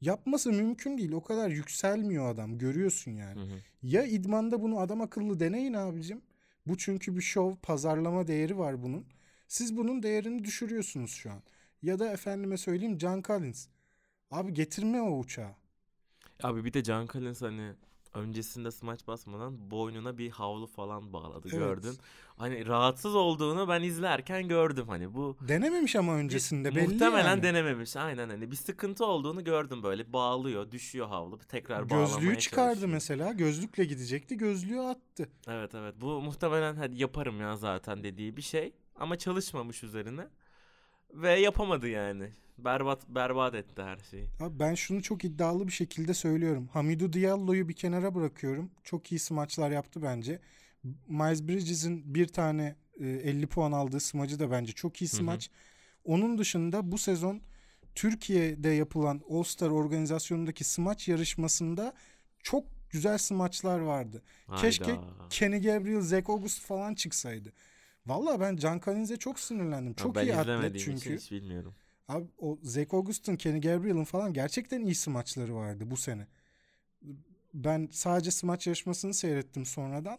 [0.00, 1.12] Yapması mümkün değil.
[1.12, 2.58] O kadar yükselmiyor adam.
[2.58, 3.40] Görüyorsun yani.
[3.40, 3.58] Hı hı.
[3.82, 6.22] Ya idmanda bunu adam akıllı deneyin abicim.
[6.66, 9.06] Bu çünkü bir şov, pazarlama değeri var bunun.
[9.48, 11.42] Siz bunun değerini düşürüyorsunuz şu an.
[11.82, 13.66] Ya da efendime söyleyeyim John Collins.
[14.30, 15.54] Abi getirme o uçağı.
[16.42, 17.72] Abi bir de John Collins hani
[18.18, 21.58] öncesinde smaç basmadan boynuna bir havlu falan bağladı Evet.
[21.58, 21.94] gördün.
[22.36, 27.42] Hani rahatsız olduğunu ben izlerken gördüm hani bu Denememiş ama öncesinde belli muhtemelen yani.
[27.42, 32.68] denememiş aynen hani bir sıkıntı olduğunu gördüm böyle bağlıyor düşüyor havlu tekrar bağlamaya Gözlüğü çıkardı
[32.74, 32.92] çalışıyor.
[32.92, 33.32] mesela.
[33.32, 34.36] Gözlükle gidecekti.
[34.36, 35.28] Gözlüğü attı.
[35.48, 40.28] Evet evet bu muhtemelen hadi yaparım ya zaten dediği bir şey ama çalışmamış üzerine
[41.14, 42.30] ve yapamadı yani.
[42.58, 44.28] Berbat berbat etti her şeyi.
[44.40, 46.68] Abi ben şunu çok iddialı bir şekilde söylüyorum.
[46.72, 48.70] Hamidou Diallo'yu bir kenara bırakıyorum.
[48.84, 50.40] Çok iyi smaçlar yaptı bence.
[51.08, 55.16] Miles Bridges'in bir tane e, 50 puan aldığı smacı da bence çok iyi Hı hı.
[55.16, 55.50] smaç.
[56.04, 57.40] Onun dışında bu sezon
[57.94, 61.92] Türkiye'de yapılan All Star organizasyonundaki smaç yarışmasında
[62.42, 64.22] çok güzel smaçlar vardı.
[64.56, 65.28] Keşke Hayda.
[65.30, 67.52] Kenny Gabriel, Zach August falan çıksaydı.
[68.06, 69.94] Vallahi ben Can Collins'e çok sinirlendim.
[69.94, 71.16] Çok ben iyi atlet çünkü.
[71.16, 71.74] hiç bilmiyorum.
[72.08, 76.26] Abi o Zach August'un, Kenny Gabriel'ın falan gerçekten iyi smaçları vardı bu sene.
[77.54, 80.18] Ben sadece smaç yarışmasını seyrettim sonradan.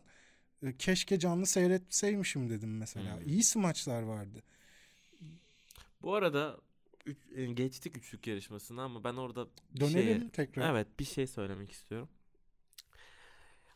[0.63, 3.19] E, Keşke canlı seyretseymişim dedim mesela.
[3.19, 3.27] Hmm.
[3.27, 4.43] İyi smaçlar vardı.
[6.01, 6.57] Bu arada
[7.05, 9.47] üç- e, geçtik üçlük yarışmasına ama ben orada
[9.79, 10.71] Dönelim şeye- tekrar.
[10.71, 12.09] evet bir şey söylemek istiyorum.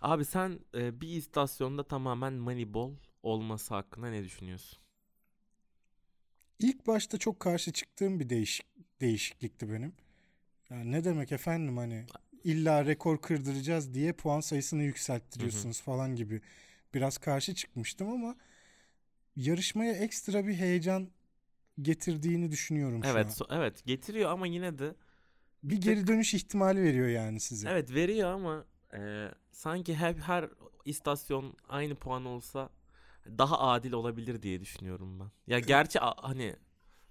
[0.02, 2.92] Abi sen e, bir istasyonda tamamen Moneyball
[3.24, 4.80] olması hakkında ne düşünüyorsun?
[6.60, 8.66] İlk başta çok karşı çıktığım bir değişik
[9.02, 9.94] değişiklikti benim.
[10.70, 12.06] Yani ne demek efendim hani
[12.44, 16.42] illa rekor kırdıracağız diye puan sayısını yükselttiriyorsunuz falan gibi
[16.94, 18.36] biraz karşı çıkmıştım ama
[19.36, 21.10] yarışmaya ekstra bir heyecan
[21.82, 23.32] getirdiğini düşünüyorum şu Evet, an.
[23.32, 24.96] so- evet getiriyor ama yine de
[25.64, 27.70] Bir geri dönüş ihtimali veriyor yani size.
[27.70, 30.50] evet veriyor ama e, sanki her her
[30.86, 32.70] istasyon aynı puan olsa
[33.28, 35.32] daha adil olabilir diye düşünüyorum ben.
[35.48, 36.56] Ya gerçi hani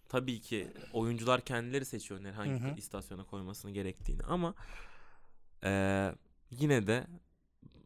[0.09, 2.77] tabii ki oyuncular kendileri seçiyor hangi Hı hı.
[2.77, 4.55] istasyona koymasını gerektiğini ama
[5.64, 6.12] e,
[6.51, 7.07] yine de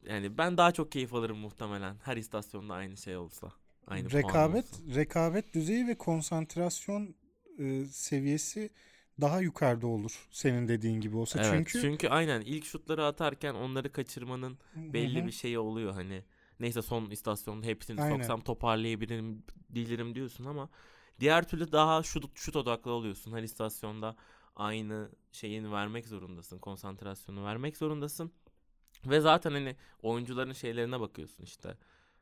[0.09, 3.53] yani ben daha çok keyif alırım muhtemelen her istasyonda aynı şey olsa.
[3.87, 4.95] Aynı rekabet olsa.
[4.95, 7.15] rekabet düzeyi ve konsantrasyon
[7.59, 8.71] e, seviyesi
[9.21, 11.39] daha yukarıda olur senin dediğin gibi olsa.
[11.39, 15.27] Evet, çünkü çünkü aynen ilk şutları atarken onları kaçırmanın belli Hı hı.
[15.27, 16.23] bir şeyi oluyor hani.
[16.61, 18.17] Neyse son istasyonda hepsini Aynen.
[18.17, 20.69] soksam toparlayabilirim bilirim diyorsun ama
[21.21, 23.33] diğer türlü daha şut, şut odaklı oluyorsun.
[23.33, 24.17] Her istasyonda
[24.57, 26.59] aynı şeyin vermek zorundasın.
[26.59, 28.33] Konsantrasyonu vermek zorundasın.
[29.07, 31.77] Ve zaten hani oyuncuların şeylerine bakıyorsun işte.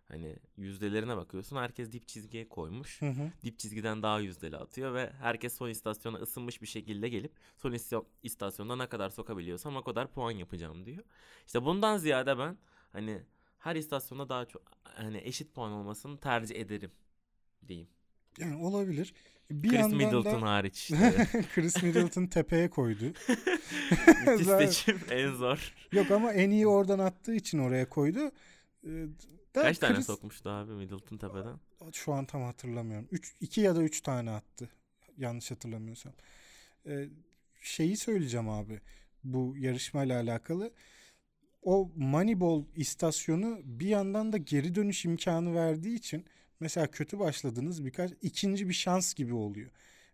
[0.09, 1.57] Hani yüzdelerine bakıyorsun.
[1.57, 3.03] Herkes dip çizgiye koymuş.
[3.03, 3.33] Hı hı.
[3.45, 8.07] Dip çizgiden daha yüzdeli atıyor ve herkes son istasyona ısınmış bir şekilde gelip son istasyon-
[8.23, 11.05] istasyonda ne kadar sokabiliyorsam o kadar puan yapacağım diyor.
[11.47, 12.59] İşte bundan ziyade ben
[12.93, 13.23] hani
[13.65, 16.91] her istasyonda daha çok hani eşit puan olmasını tercih ederim
[17.69, 17.89] diyeyim.
[18.39, 19.15] Yani olabilir.
[19.51, 21.27] Bir Chris Middleton da hariç işte.
[21.55, 23.05] Chris Middleton tepeye koydu.
[24.27, 25.75] Müthiş seçim en zor.
[25.93, 28.31] Yok ama en iyi oradan attığı için oraya koydu.
[28.85, 28.89] Ee,
[29.55, 31.61] da Kaç tane Chris- sokmuştu abi Middleton tepeden?
[31.93, 33.09] Şu an tam hatırlamıyorum.
[33.11, 34.69] 3 2 ya da 3 tane attı.
[35.19, 36.13] Yanlış hatırlamıyorsam.
[36.87, 37.09] Ee,
[37.63, 38.81] şeyi söyleyeceğim abi.
[39.25, 40.73] Bu yarışmayla alakalı.
[41.65, 46.25] O Moneyball istasyonu bir yandan da geri dönüş imkanı verdiği için
[46.61, 49.71] mesela kötü başladınız birkaç ikinci bir şans gibi oluyor.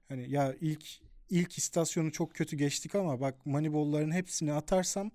[0.08, 0.84] Hani ya ilk
[1.30, 5.10] ilk istasyonu çok kötü geçtik ama bak Moneyball'ların hepsini atarsam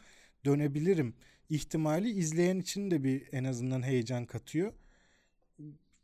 [0.45, 1.13] dönebilirim
[1.49, 4.73] ihtimali izleyen için de bir en azından heyecan katıyor.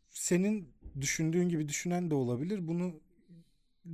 [0.10, 2.68] Senin düşündüğün gibi düşünen de olabilir.
[2.68, 2.94] Bunu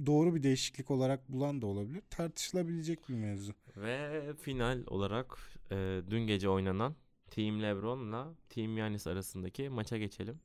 [0.05, 2.01] doğru bir değişiklik olarak bulan da olabilir.
[2.09, 3.53] Tartışılabilecek bir mevzu.
[3.77, 6.95] Ve final olarak e, dün gece oynanan
[7.31, 10.39] Team LeBron'la Team Yanis arasındaki maça geçelim.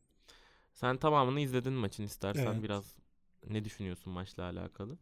[0.75, 2.63] Sen tamamını izledin maçın istersen Evet.
[2.63, 2.97] biraz
[3.49, 4.99] ne düşünüyorsun maçla alakalı?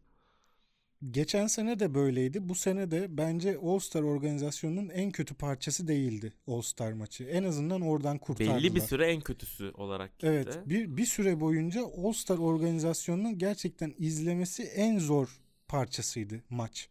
[1.11, 2.49] Geçen sene de böyleydi.
[2.49, 7.23] Bu sene de bence All Star organizasyonunun en kötü parçası değildi All Star maçı.
[7.23, 8.57] En azından oradan kurtardılar.
[8.57, 10.27] Belli bir süre en kötüsü olarak gitti.
[10.27, 16.89] Evet, bir bir süre boyunca All Star organizasyonunun gerçekten izlemesi en zor parçasıydı maç.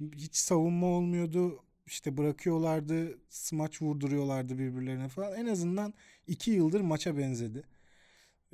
[0.00, 1.65] Hiç savunma olmuyordu.
[1.86, 5.34] İşte bırakıyorlardı, smaç vurduruyorlardı birbirlerine falan.
[5.34, 5.94] En azından
[6.26, 7.62] iki yıldır maça benzedi.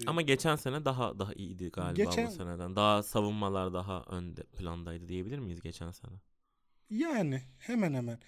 [0.07, 2.77] Ama geçen sene daha daha iyiydi galiba Geçen- bu seneden.
[2.77, 6.13] Daha savunmalar daha önde plandaydı diyebilir miyiz geçen sene?
[6.91, 8.19] Yani hemen hemen.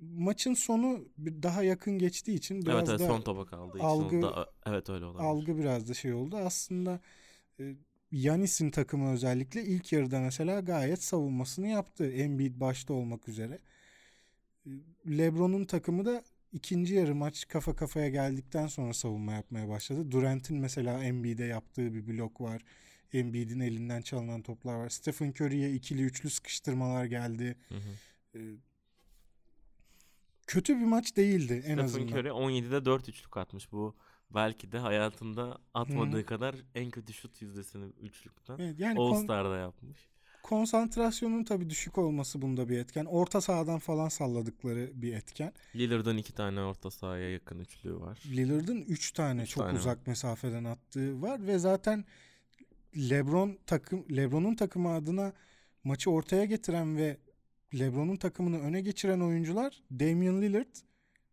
[0.00, 4.50] Maçın sonu daha yakın geçtiği için biraz evet evet da son topa için algı- da
[4.66, 5.24] evet öyle olabilir.
[5.24, 6.36] algı biraz da şey oldu.
[6.36, 7.00] Aslında
[7.60, 7.76] e,
[8.12, 12.10] Yanis'in takımı özellikle ilk yarıda mesela gayet savunmasını yaptı.
[12.10, 13.58] Embiid başta olmak üzere.
[15.06, 20.10] LeBron'un takımı da ikinci yarı maç kafa kafaya geldikten sonra savunma yapmaya başladı.
[20.10, 22.62] Durant'in mesela Embiid'e yaptığı bir blok var.
[23.12, 24.88] Embiid'in elinden çalınan toplar var.
[24.88, 27.56] Stephen Curry'e ikili üçlü sıkıştırmalar geldi.
[27.68, 28.38] Hı hı.
[28.38, 28.40] E,
[30.46, 32.18] kötü bir maç değildi en Stephen azından.
[32.18, 33.72] Curry 17'de 4 üçlük atmış.
[33.72, 33.96] Bu
[34.30, 39.24] belki de hayatında atmadığı Hı kadar en kötü şut yüzdesini üçlükten Evet, yani All kon-
[39.24, 40.08] Star'da yapmış.
[40.48, 43.04] Konsantrasyonun tabii düşük olması bunda bir etken.
[43.04, 45.52] Orta sahadan falan salladıkları bir etken.
[45.74, 48.18] Lillard'ın iki tane orta sahaya yakın üçlüğü var.
[48.26, 52.04] Lillard'ın 3 tane Üç çok tane uzak mesafeden attığı var ve zaten
[52.96, 55.32] LeBron takım LeBron'un takımı adına
[55.84, 57.16] maçı ortaya getiren ve
[57.78, 60.76] LeBron'un takımını öne geçiren oyuncular Damian Lillard,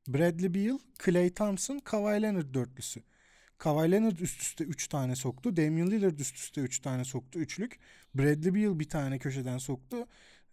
[0.07, 3.01] Bradley Beal, Klay Thompson, Kawhi Leonard dörtlüsü.
[3.57, 5.57] Kawhi Leonard üst üste 3 tane soktu.
[5.57, 7.39] Damian Lillard üst üste 3 tane soktu.
[7.39, 7.79] Üçlük.
[8.15, 9.97] Bradley Beal bir tane köşeden soktu.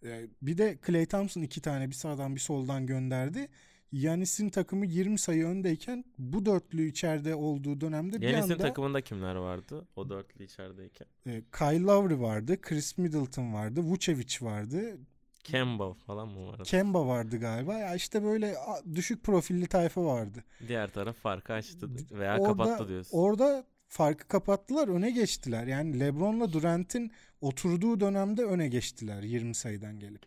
[0.05, 3.47] Ee, Bir de Klay Thompson iki tane bir sağdan bir soldan gönderdi.
[3.91, 9.35] Yanis'in takımı 20 sayı öndeyken bu dörtlü içeride olduğu dönemde bir Yanis'in anda takımında kimler
[9.35, 9.87] vardı?
[9.95, 11.07] O dörtlü içerideyken.
[11.27, 14.97] e, Kyle Lowry vardı, Chris Middleton vardı, Vucevic vardı,
[15.43, 16.63] Kemba falan mı vardı?
[16.65, 17.73] Kemba vardı galiba.
[17.73, 18.55] Ya işte böyle
[18.95, 20.43] düşük profilli tayfa vardı.
[20.67, 23.17] Diğer taraf farkı açtı veya Orada- kapattı diyorsun.
[23.17, 25.67] Orada farkı kapattılar, öne geçtiler.
[25.67, 30.21] Yani LeBron'la Durant'in oturduğu dönemde öne geçtiler 20 sayıdan gelip.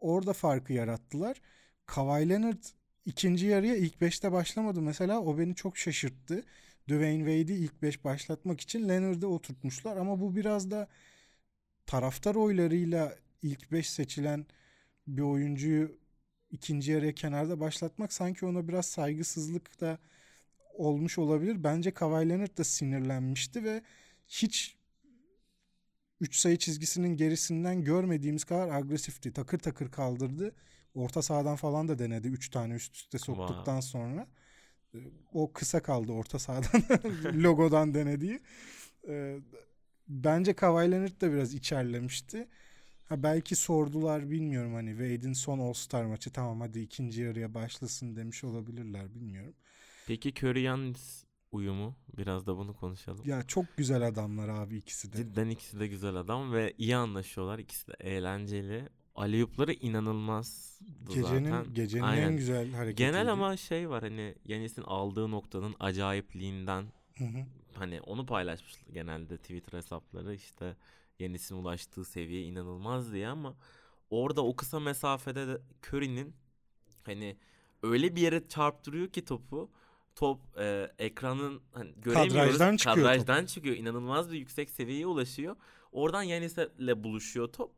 [0.00, 1.36] Orada farkı yarattılar.
[1.86, 2.62] Kawhi Leonard
[3.04, 5.20] ikinci yarıya ilk 5'te başlamadı mesela.
[5.20, 6.44] O beni çok şaşırttı.
[6.88, 10.88] Dwayne Wade'i ilk 5 başlatmak için Leonard'ı oturtmuşlar ama bu biraz da
[11.86, 14.46] taraftar oylarıyla ilk 5 seçilen
[15.06, 15.98] bir oyuncuyu
[16.50, 19.98] ikinci yarıya kenarda başlatmak sanki ona biraz saygısızlık da
[20.74, 21.64] olmuş olabilir.
[21.64, 23.82] Bence Kawhi Leonard da sinirlenmişti ve
[24.28, 24.76] hiç
[26.20, 29.32] 3 sayı çizgisinin gerisinden görmediğimiz kadar agresifti.
[29.32, 30.54] Takır takır kaldırdı.
[30.94, 34.26] Orta sahadan falan da denedi 3 tane üst üste soktuktan sonra.
[34.94, 34.98] Ee,
[35.32, 36.82] O kısa kaldı orta sahadan
[37.42, 38.40] logodan denediği.
[39.08, 39.38] Ee,
[40.08, 42.48] Bence Kawhi Leonard da biraz içerlemişti.
[43.08, 48.44] Ha belki sordular bilmiyorum hani Wade'in son All-Star maçı tamam hadi ikinci yarıya başlasın demiş
[48.44, 49.54] olabilirler bilmiyorum.
[50.06, 53.22] Peki Curry Giannis uyumu biraz da bunu konuşalım.
[53.26, 55.16] Ya çok güzel adamlar abi ikisi de.
[55.16, 57.58] Cidden ikisi de güzel adam ve iyi anlaşıyorlar.
[57.58, 58.88] İkisi de eğlenceli.
[59.14, 61.74] Aleyupları inanılmaz Gecenin zaten.
[61.74, 62.22] gecenin Aynen.
[62.28, 63.02] en güzel hareketi.
[63.02, 66.84] Genel ama şey var hani Yanis'in aldığı noktanın acayipliğinden
[67.18, 67.46] Hı hı.
[67.74, 70.76] hani onu paylaşmış genelde Twitter hesapları işte
[71.18, 73.56] Yanis'in ulaştığı seviye inanılmaz diye ama
[74.10, 76.36] orada o kısa mesafede de Curry'nin
[77.02, 77.36] hani
[77.82, 79.70] öyle bir yere çarptırıyor ki topu
[80.14, 83.04] top e, ekranın hani göremiyoruz Kadrajdan çıkıyor top.
[83.04, 85.56] kadrajdan çıkıyor inanılmaz bir yüksek seviyeye ulaşıyor
[85.92, 87.72] oradan Yanis'le buluşuyor top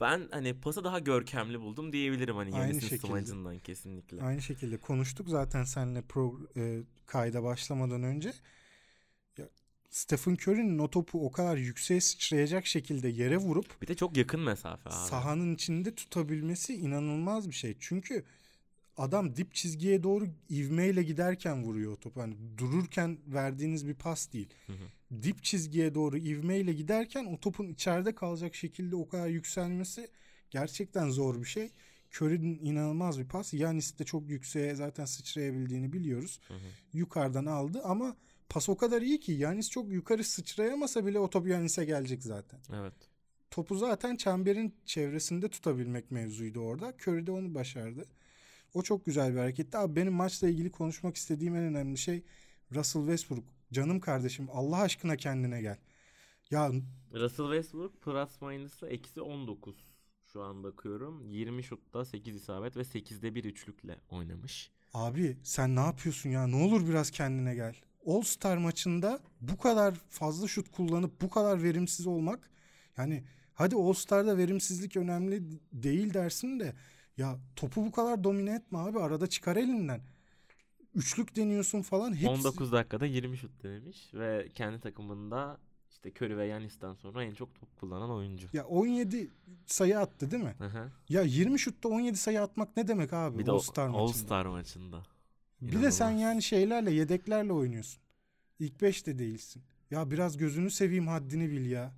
[0.00, 4.22] ben hani pası daha görkemli buldum diyebilirim hani Yanis'in smacından kesinlikle.
[4.22, 8.32] Aynı şekilde konuştuk zaten seninle pro, e, kayda başlamadan önce.
[9.90, 14.40] Stephen Curry'nin o topu o kadar yükseğe sıçrayacak şekilde yere vurup Bir de çok yakın
[14.40, 15.08] mesafe abi.
[15.08, 17.76] sahanın içinde tutabilmesi inanılmaz bir şey.
[17.80, 18.24] Çünkü
[18.96, 22.20] adam dip çizgiye doğru ivmeyle giderken vuruyor o topu.
[22.20, 24.48] Hani dururken verdiğiniz bir pas değil.
[24.66, 25.22] Hı hı.
[25.22, 30.08] Dip çizgiye doğru ivmeyle giderken o topun içeride kalacak şekilde o kadar yükselmesi
[30.50, 31.70] gerçekten zor bir şey.
[32.14, 33.54] Curry'nin inanılmaz bir pas.
[33.54, 36.40] Yanis de çok yükseğe zaten sıçrayabildiğini biliyoruz.
[36.48, 36.58] Hı hı.
[36.92, 38.16] Yukarıdan aldı ama
[38.48, 42.60] pas o kadar iyi ki Yanis çok yukarı sıçrayamasa bile o top Yanis'e gelecek zaten.
[42.74, 42.94] Evet.
[43.50, 46.92] Topu zaten çemberin çevresinde tutabilmek mevzuydu orada.
[47.02, 48.06] Curry de onu başardı.
[48.74, 49.78] O çok güzel bir hareketti.
[49.78, 52.22] Abi benim maçla ilgili konuşmak istediğim en önemli şey
[52.74, 53.44] Russell Westbrook.
[53.72, 55.78] Canım kardeşim Allah aşkına kendine gel.
[56.50, 56.72] Ya
[57.14, 59.74] Russell Westbrook plus minus'ı eksi 19
[60.32, 61.30] şu an bakıyorum.
[61.30, 64.70] 20 şutta 8 isabet ve 8'de bir üçlükle oynamış.
[64.94, 66.46] abi sen ne yapıyorsun ya?
[66.46, 67.76] Ne olur biraz kendine gel.
[68.06, 72.50] All Star maçında bu kadar fazla şut kullanıp bu kadar verimsiz olmak
[72.96, 75.42] yani hadi All Star'da verimsizlik önemli
[75.72, 76.74] değil dersin de
[77.16, 80.00] ya topu bu kadar domine etme abi arada çıkar elinden.
[80.94, 85.58] Üçlük deniyorsun falan hepsi 19 dakikada 20 şut denemiş ve kendi takımında
[85.90, 88.48] işte Curry ve Yanis'ten sonra en çok top kullanan oyuncu.
[88.52, 89.30] ya 17
[89.66, 90.54] sayı attı değil mi?
[90.58, 90.90] Hı hı.
[91.08, 94.26] Ya 20 şutta 17 sayı atmak ne demek abi Bir All Star All maçında?
[94.26, 95.02] Star maçında.
[95.60, 96.22] Bir de sen İnanılmaz.
[96.22, 98.02] yani şeylerle yedeklerle oynuyorsun.
[98.58, 99.62] İlk 5'te değilsin.
[99.90, 101.94] Ya biraz gözünü seveyim haddini bil ya.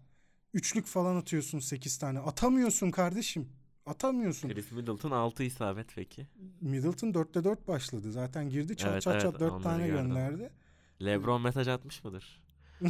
[0.55, 2.18] Üçlük falan atıyorsun 8 tane.
[2.18, 3.49] Atamıyorsun kardeşim.
[3.87, 4.49] Atamıyorsun.
[4.49, 6.27] Chris Middleton 6 isabet peki.
[6.61, 8.12] Middleton 4'te 4 başladı.
[8.12, 10.07] Zaten girdi çat Evet, çat evet, çat 4 onları tane gördüm.
[10.09, 10.51] gönderdi.
[11.05, 12.42] LeBron mesaj atmış mıdır?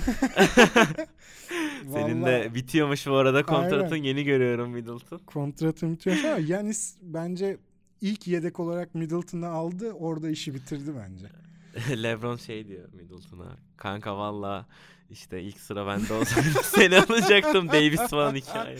[1.92, 4.04] Senin de bitiyormuş bu arada kontratın Aynen.
[4.04, 5.18] yeni görüyorum Middleton.
[5.18, 7.58] kontratım bitiyor ama Yanis bence
[8.00, 9.92] ilk yedek olarak Middleton'ı aldı.
[9.92, 11.26] Orada işi bitirdi bence.
[12.02, 13.56] LeBron şey diyor Middleton'a.
[13.76, 14.66] Kanka valla
[15.10, 18.78] işte ilk sıra bende olsaydı seni alacaktım Davis falan hikaye.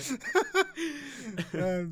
[1.53, 1.89] Yani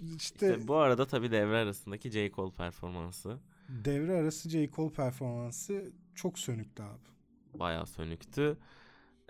[0.16, 2.30] işte İşte bu arada tabii devre arasındaki J.
[2.30, 4.70] Cole performansı devre arası J.
[4.70, 7.08] Cole performansı çok sönüktü abi.
[7.54, 8.58] bayağı sönüktü.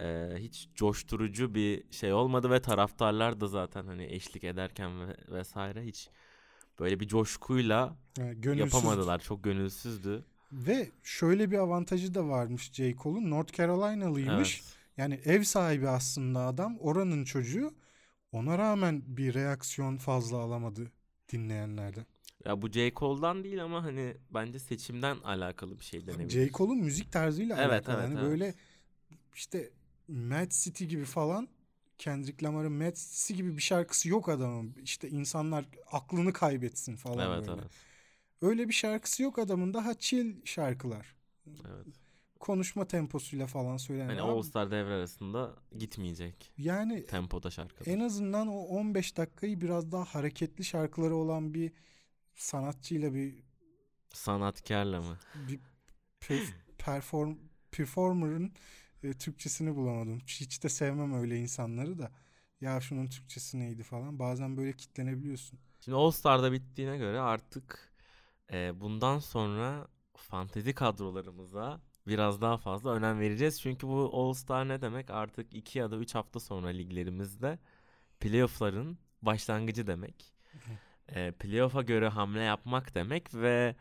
[0.01, 5.85] Ee, hiç coşturucu bir şey olmadı ve taraftarlar da zaten hani eşlik ederken ve vesaire
[5.85, 6.11] hiç
[6.79, 9.19] böyle bir coşkuyla Yani yapamadılar.
[9.19, 10.25] Çok gönülsüzdü.
[10.53, 12.95] Ve şöyle bir avantajı da varmış J.
[12.97, 13.31] Cole'un.
[13.31, 14.63] North Carolina'lıymış.
[14.65, 14.77] Evet.
[14.97, 16.79] Yani ev sahibi aslında adam.
[16.79, 17.75] Oranın çocuğu.
[18.33, 20.93] Ona rağmen bir reaksiyon fazla alamadı
[21.33, 22.07] dinleyenlerden.
[22.45, 22.93] Ya bu J.
[22.97, 26.31] Cole'dan değil ama hani bence seçimden alakalı bir şey denebilir.
[26.31, 26.51] J.
[26.53, 27.97] Cole'un müzik tarzıyla Evet, alakalı.
[27.97, 28.31] evet, hani evet.
[28.31, 28.55] böyle
[29.35, 29.71] işte
[30.09, 31.49] Mad City gibi falan
[31.99, 34.75] Kendrick Lamar'ın Mad City gibi bir şarkısı yok adamın.
[34.83, 37.61] İşte insanlar aklını kaybetsin falan Evet böyle.
[37.63, 37.71] evet.
[38.43, 39.75] Öyle bir şarkısı yok adamın.
[39.75, 41.15] Daha chill şarkılar.
[41.47, 41.87] evet.
[42.41, 44.15] Konuşma temposuyla falan söylenen.
[44.17, 47.87] Abi, All Star devre arasında gitmeyecek yani tempoda şarkılar.
[47.95, 51.73] en azından o 15 dakikayı biraz daha hareketli şarkıları olan bir
[52.35, 53.35] sanatçıyla bir
[54.15, 55.19] Sanatkarla mı?
[55.35, 55.61] bir
[56.21, 57.37] pe- perform
[57.71, 58.53] performer'ın
[59.07, 60.21] e, Türkçesini bulamadım.
[60.27, 62.11] Hiç de sevmem öyle insanları da.
[62.61, 64.19] Ya şunun Türkçesi neydi falan.
[64.19, 65.59] Bazen böyle kitlenebiliyorsun.
[65.81, 67.93] Şimdi All Star'da bittiğine göre artık
[68.53, 73.61] e, bundan sonra fantezi kadrolarımıza biraz daha fazla önem vereceğiz.
[73.61, 75.11] Çünkü bu All Star ne demek?
[75.11, 77.59] Artık 2 ya da 3 hafta sonra liglerimizde
[78.21, 80.35] playoff'ların başlangıcı demek.
[81.09, 83.77] E, playoff'a göre hamle yapmak demek ve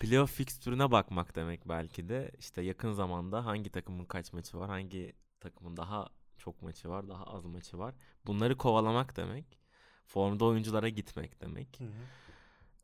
[0.00, 2.30] playoff fikstürüne bakmak demek belki de.
[2.38, 7.24] İşte yakın zamanda hangi takımın kaç maçı var, hangi takımın daha çok maçı var, daha
[7.24, 7.94] az maçı var.
[8.26, 9.58] Bunları kovalamak demek.
[10.06, 11.80] Formda oyunculara gitmek demek.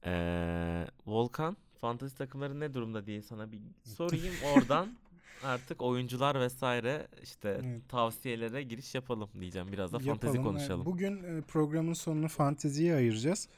[0.05, 4.97] Ee, Volkan, fantasy takımları ne durumda diye sana bir sorayım oradan.
[5.45, 7.89] Artık oyuncular vesaire işte Evet.
[7.89, 9.73] tavsiyelere giriş yapalım diyeceğim.
[9.73, 10.19] Biraz da Yapalım.
[10.19, 10.85] fantezi konuşalım.
[10.85, 13.49] Bugün e, programın sonunu fanteziye ayıracağız.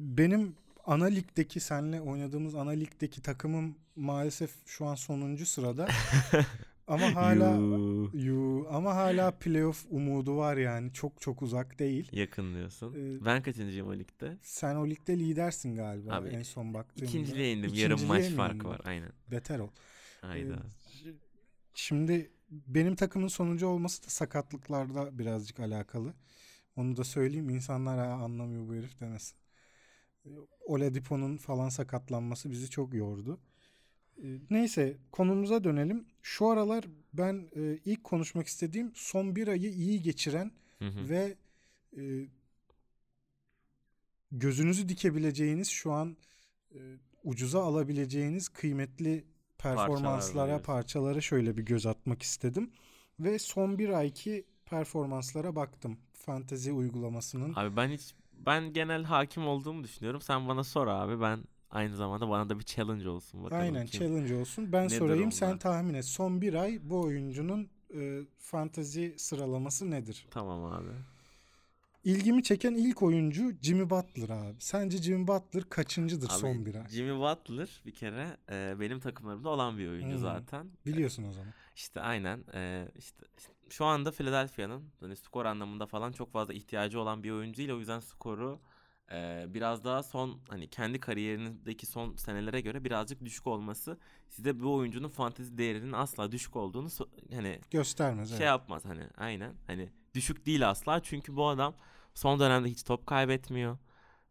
[0.00, 0.54] Benim
[0.90, 5.88] ana ligdeki senle oynadığımız ana ligdeki takımım maalesef şu an sonuncu sırada.
[6.86, 8.10] ama hala Yuh.
[8.14, 10.92] Yu, ama hala playoff umudu var yani.
[10.92, 12.08] Çok çok uzak değil.
[12.12, 12.94] Yakın diyorsun.
[12.94, 14.36] Ee, ben kaçıncıyım o ligde?
[14.42, 17.06] Sen o ligde lidersin galiba Abi, en son baktığımda.
[17.10, 17.70] İkinciliğe indim.
[17.74, 18.38] Yarım maç indin?
[18.38, 18.80] var.
[18.84, 19.12] Aynen.
[19.30, 19.68] Beter ol.
[20.20, 20.54] Hayda.
[20.54, 21.10] Ee,
[21.74, 26.14] Şimdi benim takımın sonuncu olması da sakatlıklarda birazcık alakalı.
[26.76, 29.39] Onu da söyleyeyim insanlar "Aa, anlamıyor bu herif demesin.
[30.60, 33.40] Oladipo'nun falan sakatlanması bizi çok yordu.
[34.22, 36.06] Ee, Neyse konumuza dönelim.
[36.22, 41.08] Şu aralar ben e, ilk konuşmak istediğim son bir ayı iyi geçiren Hı hı.
[41.08, 41.36] ve
[41.96, 42.02] e,
[44.32, 46.16] gözünüzü dikebileceğiniz şu an
[46.74, 46.78] e,
[47.24, 49.24] ucuza alabileceğiniz kıymetli
[49.58, 52.70] performanslara, parçalara şöyle bir göz atmak istedim.
[53.20, 55.98] Ve son bir ayki performanslara baktım.
[56.12, 57.52] Fantezi uygulamasının.
[57.56, 58.14] Abi ben hiç
[58.46, 60.20] ben genel hakim olduğumu düşünüyorum.
[60.20, 61.20] Sen bana sor abi.
[61.20, 63.62] Ben aynı zamanda bana da bir challenge olsun bakalım.
[63.62, 64.72] Aynen kim- challenge olsun.
[64.72, 65.58] Ben sorayım sen onlar?
[65.58, 66.04] tahmin et.
[66.04, 70.26] Son bir ay bu oyuncunun e, fantezi sıralaması nedir?
[70.30, 70.90] Tamam abi.
[72.04, 74.56] İlgimi çeken ilk oyuncu Jimmy Butler abi.
[74.58, 76.88] Sence Jimmy Butler kaçıncıdır Abi, son bir ay?
[76.88, 80.18] Jimmy Butler bir kere e, benim takımlarımda olan bir oyuncu Hı.
[80.18, 80.66] zaten.
[80.86, 81.52] Biliyorsun o zaman.
[81.76, 82.44] İşte aynen.
[82.54, 87.30] e, işte, işte şu anda Philadelphia'nın hani skor anlamında falan çok fazla ihtiyacı olan bir
[87.30, 87.70] oyuncu değil.
[87.70, 88.60] O yüzden skoru
[89.12, 94.74] e, biraz daha son hani kendi kariyerindeki son senelere göre birazcık düşük olması size bu
[94.74, 96.88] oyuncunun fantezi değerinin asla düşük olduğunu
[97.32, 98.28] hani Göstermez.
[98.28, 98.46] şey evet.
[98.46, 101.74] yapmaz hani aynen hani düşük değil asla çünkü bu adam
[102.14, 103.78] son dönemde hiç top kaybetmiyor.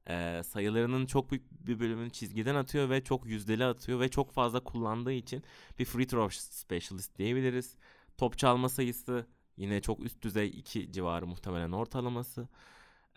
[0.09, 4.59] Ee, sayılarının çok büyük bir bölümünü çizgiden atıyor ve çok yüzdeli atıyor ve çok fazla
[4.59, 5.43] kullandığı için
[5.79, 7.75] bir free throw specialist diyebiliriz.
[8.19, 9.25] Top çalma sayısı
[9.57, 12.47] yine çok üst düzey 2 civarı muhtemelen ortalaması.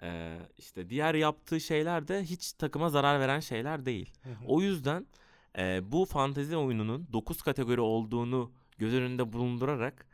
[0.03, 4.13] Ee, işte diğer yaptığı şeyler de hiç takıma zarar veren şeyler değil.
[4.23, 4.35] Hı hı.
[4.47, 5.07] O yüzden
[5.59, 10.07] e, bu fantezi oyununun 9 kategori olduğunu göz önünde bulundurarak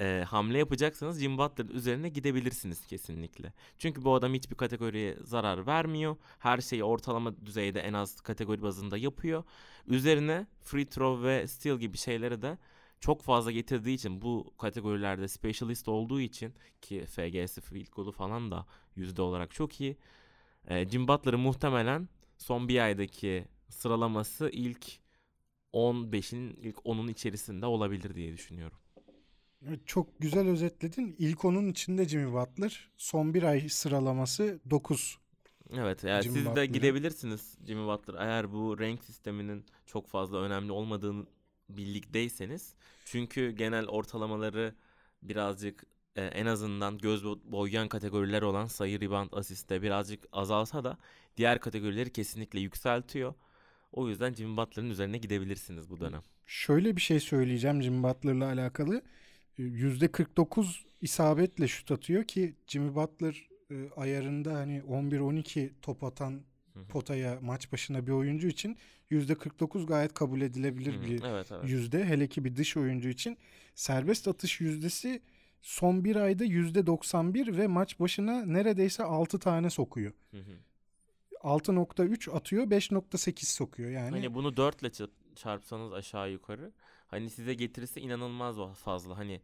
[0.00, 3.52] e, hamle yapacaksanız Jim Butler üzerine gidebilirsiniz kesinlikle.
[3.78, 6.16] Çünkü bu adam hiçbir kategoriye zarar vermiyor.
[6.38, 9.44] Her şeyi ortalama düzeyde en az kategori bazında yapıyor.
[9.86, 12.58] Üzerine free throw ve steal gibi şeyleri de
[13.04, 18.66] çok fazla getirdiği için bu kategorilerde specialist olduğu için ki FG'si field goal'u falan da
[18.96, 19.96] yüzde olarak çok iyi.
[20.68, 24.86] E, Jim Butler'ı muhtemelen son bir aydaki sıralaması ilk
[25.72, 28.78] 15'in ilk 10'un içerisinde olabilir diye düşünüyorum.
[29.68, 31.16] Evet, Çok güzel özetledin.
[31.18, 32.90] İlk onun içinde Jimmy Butler.
[32.96, 35.18] Son bir ay sıralaması 9.
[35.72, 36.64] Evet yani Jimmy siz de Butler'ı.
[36.64, 41.26] gidebilirsiniz Jimmy Butler eğer bu renk sisteminin çok fazla önemli olmadığını
[41.68, 42.74] birlikteyseniz.
[43.04, 44.74] Çünkü genel ortalamaları
[45.22, 45.84] birazcık
[46.16, 50.98] e, en azından göz bo- boyayan kategoriler olan sayı, rebound, asiste birazcık azalsa da
[51.36, 53.34] diğer kategorileri kesinlikle yükseltiyor.
[53.92, 56.22] O yüzden Jimmy Butler'ın üzerine gidebilirsiniz bu dönem.
[56.46, 59.02] Şöyle bir şey söyleyeceğim Jimmy Butler'la alakalı.
[59.58, 66.42] Ee, %49 isabetle şut atıyor ki Jimmy Butler e, ayarında hani 11-12 top atan.
[66.88, 68.78] Potaya maç başına bir oyuncu için
[69.10, 71.68] %49 gayet kabul edilebilir bir Evet evet.
[71.68, 72.04] yüzde.
[72.04, 73.38] Hele ki bir dış oyuncu için
[73.74, 75.22] serbest atış yüzdesi
[75.62, 80.12] son bir ayda %91 ve maç başına neredeyse 6 tane sokuyor.
[80.30, 80.58] Hı hı.
[81.40, 84.10] 6.3 atıyor 5.8 sokuyor yani.
[84.10, 86.72] Hani bunu 4 ile ça- çarpsanız aşağı yukarı
[87.08, 89.18] hani size getirisi inanılmaz fazla.
[89.18, 89.40] Hani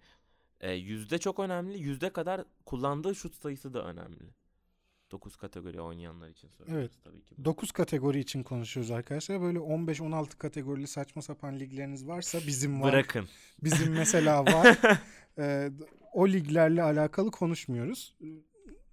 [0.60, 1.78] e, yüzde çok önemli.
[1.78, 4.24] Yüzde kadar kullandığı şut sayısı da önemli.
[5.10, 7.04] 9 kategori oynayanlar için söylüyoruz Evet.
[7.04, 7.34] tabii ki.
[7.38, 7.44] bu.
[7.44, 9.40] 9 kategori için konuşuyoruz arkadaşlar.
[9.40, 12.92] Böyle 15-16 kategorili saçma sapan ligleriniz varsa bizim var.
[12.92, 13.28] Bırakın.
[13.64, 14.78] Bizim mesela var.
[15.38, 15.70] Ee,
[16.12, 18.16] o liglerle alakalı konuşmuyoruz.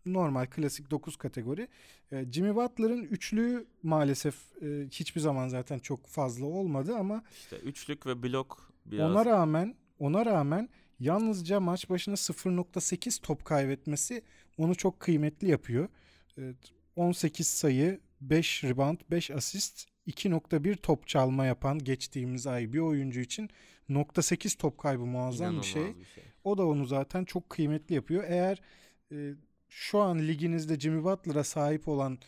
[0.06, 1.68] Normal klasik 9 kategori.
[2.12, 8.06] Ee, Jimmy Butler'ın üçlüğü maalesef e, hiçbir zaman zaten çok fazla olmadı ama İşte üçlük
[8.08, 14.22] ve blok biraz ona rağmen ona rağmen yalnızca maç başına 0.8 top kaybetmesi
[14.58, 15.90] onu çok kıymetli yapıyor.
[16.38, 16.54] Ee,
[16.96, 23.50] 18 sayı, 5 rebound, 5 asist, 2.1 top çalma yapan geçtiğimiz ay bir oyuncu için
[23.90, 26.00] 0.8 top kaybı muazzam inanılmaz bir şey.
[26.00, 26.24] bir şey.
[26.44, 28.24] O da onu zaten çok kıymetli yapıyor.
[28.28, 28.62] Eğer
[29.12, 29.34] e,
[29.70, 32.20] şu an liginizde Jimmy Butler'a sahip olan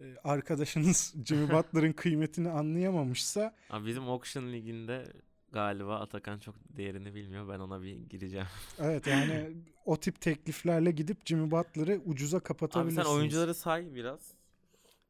[0.00, 5.12] e, arkadaşınız Jimmy Butler'ın kıymetini anlayamamışsa Abi bizim auction liginde
[5.52, 7.48] galiba Atakan çok değerini bilmiyor.
[7.48, 8.46] Ben ona bir gireceğim.
[8.78, 13.06] evet yani o tip tekliflerle gidip Jimmy Butler'ı ucuza Abi kapatabilirsiniz.
[13.06, 14.34] sen oyuncuları say biraz.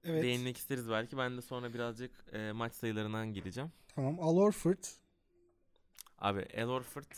[0.04, 1.18] evet, Değinmek isteriz belki.
[1.18, 3.72] Ben de sonra birazcık e, maç sayılarından gireceğim.
[3.94, 4.20] tamam.
[4.20, 4.84] Al Horford
[6.18, 7.12] Abi El Horford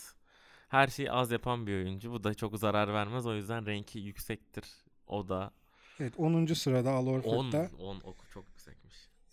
[0.69, 2.13] her şeyi az yapan bir oyuncu.
[2.13, 3.27] Bu da çok zarar vermez.
[3.27, 4.65] O yüzden renki yüksektir.
[5.07, 5.51] O da
[6.01, 6.47] Evet 10.
[6.47, 7.13] sırada Al 10.
[7.13, 7.71] Horford'da.
[7.79, 8.78] 10 oku çok yüksekmiş.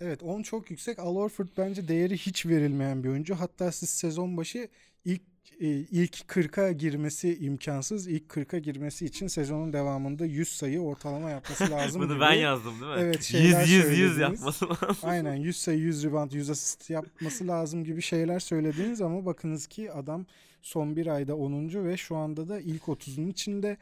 [0.02, 1.00] Evet 10 çok yüksek.
[1.00, 3.36] Al Horford bence değeri hiç verilmeyen bir oyuncu.
[3.36, 4.68] Hatta siz sezon başı
[5.06, 5.22] ilk
[5.60, 8.08] e, ilk 40'a girmesi imkansız.
[8.08, 12.02] İlk 40'a girmesi için sezonun devamında 100 sayı ortalama yapması lazım.
[12.02, 12.20] Bunu gibi.
[12.22, 12.98] ben yazdım değil mi?
[13.00, 14.18] Evet, 100 şeyler 100 100 söylediniz.
[14.18, 14.96] yapması lazım.
[15.04, 19.92] Aynen 100 sayı 100 rebound 100 asist yapması lazım gibi şeyler söylediniz ama bakınız ki
[19.92, 20.26] adam
[20.62, 21.86] son bir ayda 10.
[21.86, 23.78] ve şu anda da ilk 30'un içinde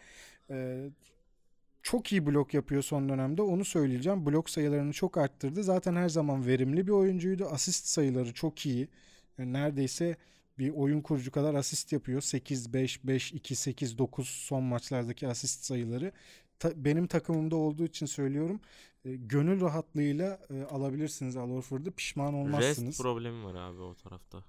[0.49, 0.89] Ee,
[1.83, 4.25] çok iyi blok yapıyor son dönemde onu söyleyeceğim.
[4.25, 5.63] Blok sayılarını çok arttırdı.
[5.63, 7.45] Zaten her zaman verimli bir oyuncuydu.
[7.45, 8.87] Asist sayıları çok iyi.
[9.37, 10.17] Yani neredeyse
[10.59, 12.21] bir oyun kurucu kadar asist yapıyor.
[12.21, 16.11] 8 5 5 2 8 9 son maçlardaki asist sayıları.
[16.59, 18.59] Ta- benim takımımda olduğu için söylüyorum.
[19.05, 21.91] E, gönül rahatlığıyla e, alabilirsiniz Al Horford'u.
[21.91, 22.87] Pişman olmazsınız.
[22.89, 24.43] Rest problemi var abi o tarafta.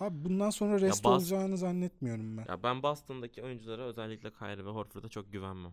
[0.00, 2.44] Abi bundan sonra rest Bas- olacağını zannetmiyorum ben.
[2.48, 5.72] Ya ben Boston'daki oyunculara özellikle Kyrie ve Horford'a çok güvenmem.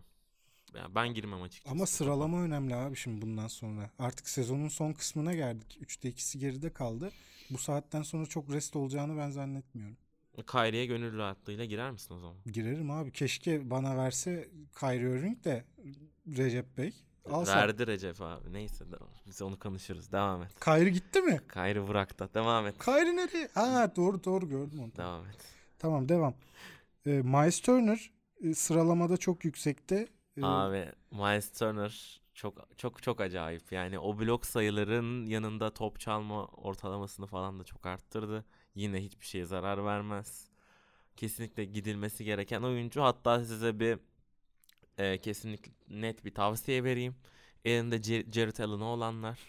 [0.74, 1.72] Ya ben girmem açıkçası.
[1.74, 3.90] Ama sıralama önemli abi şimdi bundan sonra.
[3.98, 5.78] Artık sezonun son kısmına geldik.
[5.82, 7.12] 3'te 2'si geride kaldı.
[7.50, 9.96] Bu saatten sonra çok rest olacağını ben zannetmiyorum.
[10.46, 12.36] Kyrie'ye gönül rahatlığıyla girer misin o zaman?
[12.46, 13.12] Girerim abi.
[13.12, 14.48] Keşke bana verse
[14.80, 15.64] Kyrie Irving de
[16.36, 16.92] Recep Bey.
[17.30, 17.56] Alsa.
[17.56, 18.52] Verdi Recep abi.
[18.52, 19.08] Neyse devam.
[19.26, 20.12] Biz onu konuşuruz.
[20.12, 20.60] Devam et.
[20.64, 21.40] Kyrie gitti mi?
[21.52, 22.28] Kyrie bıraktı.
[22.34, 22.78] Devam et.
[22.84, 23.48] Kyrie nereye?
[23.54, 24.96] Ha doğru doğru gördüm onu.
[24.96, 25.36] Devam et.
[25.78, 26.34] Tamam devam.
[27.06, 28.10] Ee, Miles Turner
[28.42, 30.08] e, sıralamada çok yüksekte.
[30.42, 33.72] Abi Miles Turner çok çok çok acayip.
[33.72, 38.44] Yani o blok sayıların yanında top çalma ortalamasını falan da çok arttırdı.
[38.74, 40.48] Yine hiçbir şeye zarar vermez.
[41.16, 43.02] Kesinlikle gidilmesi gereken oyuncu.
[43.02, 43.98] Hatta size bir
[44.98, 47.16] e, kesinlikle net bir tavsiye vereyim.
[47.64, 49.40] Elinde Jar- Jared Allen'ı olanlar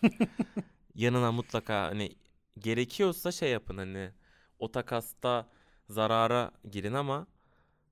[0.95, 2.15] yanına mutlaka hani
[2.59, 4.11] gerekiyorsa şey yapın hani
[4.59, 5.49] o takasta
[5.89, 7.27] zarara girin ama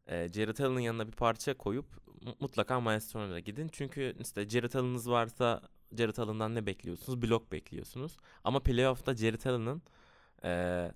[0.08, 1.86] e, Jared Allen'ın yanına bir parça koyup
[2.26, 3.70] mu- mutlaka Miles Turner'a gidin.
[3.72, 5.62] Çünkü işte Jared Allen'ınız varsa
[5.98, 7.22] Jared Allen'dan ne bekliyorsunuz?
[7.22, 8.18] Blok bekliyorsunuz.
[8.44, 9.82] Ama playoff'ta Jared Allen'ın
[10.44, 10.92] e,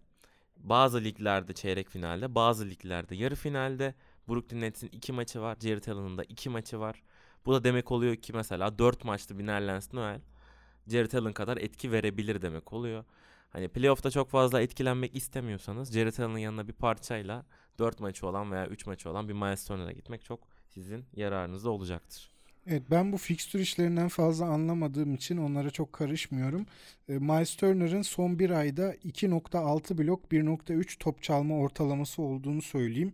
[0.58, 3.96] bazı liglerde çeyrek finalde, bazı liglerde yarı finalde
[4.30, 5.58] Brooklyn Nets'in iki maçı var.
[5.62, 7.04] Jared Allen'ın da iki maçı var.
[7.46, 10.22] Bu da demek oluyor ki mesela 4 maçlı bir Nerlens Noel
[10.88, 13.04] Jared Allen kadar etki verebilir demek oluyor.
[13.50, 17.46] Hani playoff'ta çok fazla etkilenmek istemiyorsanız Jared Allen'ın yanına bir parçayla
[17.82, 22.32] 4 maçı olan veya 3 maçı olan bir Miles Turner'a gitmek çok sizin yararınızda olacaktır.
[22.68, 26.66] Evet ben bu fikstür işlerinden fazla anlamadığım için onlara çok karışmıyorum.
[27.10, 33.14] E, Miles Turner'ın son bir ayda 2.6 blok 1.3 top çalma ortalaması olduğunu söyleyeyim.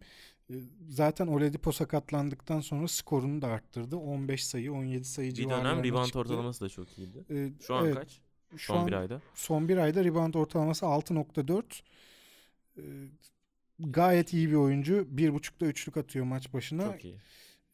[0.50, 0.54] E,
[0.90, 3.98] zaten Oladipo sakatlandıktan sonra skorunu da arttırdı.
[3.98, 6.20] 15 sayı 17 sayı Bir civarlarına dönem rebound çıktı.
[6.20, 7.26] ortalaması da çok iyiydi.
[7.30, 8.22] E, Şu an evet, kaç?
[8.58, 9.22] Şu Son an bir ayda.
[9.36, 11.64] son bir ayda rebound ortalaması 6.4.
[12.78, 12.82] E,
[13.80, 14.94] gayet iyi bir oyuncu.
[15.16, 16.92] 1.5'da üçlük atıyor maç başına.
[16.92, 17.18] Çok iyi.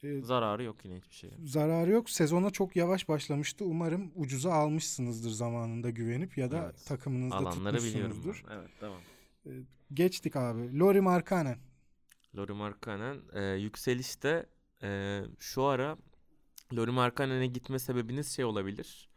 [0.04, 1.32] E, Zararı yok yine hiçbir şey.
[1.44, 2.10] zararı yok.
[2.10, 3.66] Sezona çok yavaş başlamıştı.
[3.66, 6.86] Umarım ucuza almışsınızdır zamanında güvenip ya da Evet.
[6.86, 8.44] takımınızda Alanları tutmuşsunuzdur.
[8.50, 8.56] ben.
[8.56, 9.02] Evet devam.
[9.94, 10.80] Geçtik abi.
[10.80, 11.58] Lori Markkanen.
[12.38, 14.46] Lori Markkanen e, yükselişte
[14.84, 15.98] e, şu ara
[16.76, 19.10] Lori Markkanen'e gitme sebebiniz şey olabilir.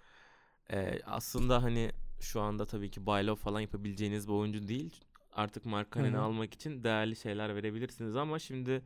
[0.73, 5.01] E, aslında hani şu anda tabii ki buy low falan yapabileceğiniz bir oyuncu değil.
[5.37, 6.23] Artık Markkanen'i Hı hı.
[6.23, 8.83] almak için değerli şeyler verebilirsiniz ama şimdi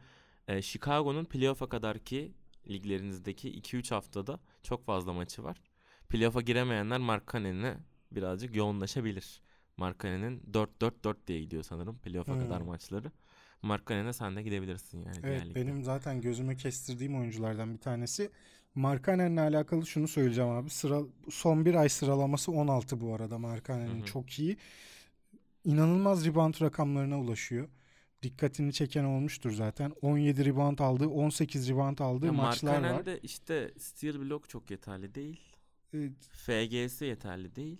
[0.49, 2.33] e, Chicago'nun playoff'a kadarki
[2.71, 5.63] liglerinizdeki 2-3 haftada çok fazla maçı var.
[6.11, 7.79] Playoff'a giremeyenler Markkanen'e
[8.13, 9.43] birazcık yoğunlaşabilir.
[9.79, 12.41] Markkanen'in 4-4-4 diye gidiyor sanırım playoff'a Hmm.
[12.41, 13.13] kadar maçları.
[13.63, 15.25] Markkanen'e sen de gidebilirsin yani.
[15.25, 18.31] Evet benim zaten gözüme kestirdiğim oyunculardan bir tanesi.
[18.75, 20.71] Markkanen'le alakalı şunu söyleyeceğim abi.
[20.71, 23.39] Sıra, son bir ay sıralaması 16 bu arada
[23.93, 24.05] hı.
[24.05, 24.57] çok iyi.
[25.65, 27.69] İnanılmaz rebound rakamlarına ulaşıyor.
[28.23, 29.93] Dikkatini çeken olmuştur zaten.
[30.03, 32.81] 17 rebound aldığı, 18 rebound aldığı Ya maçlar var.
[32.81, 35.41] Markkanen'de işte steal block çok yeterli değil.
[35.95, 37.79] Ee, FG'si yeterli değil.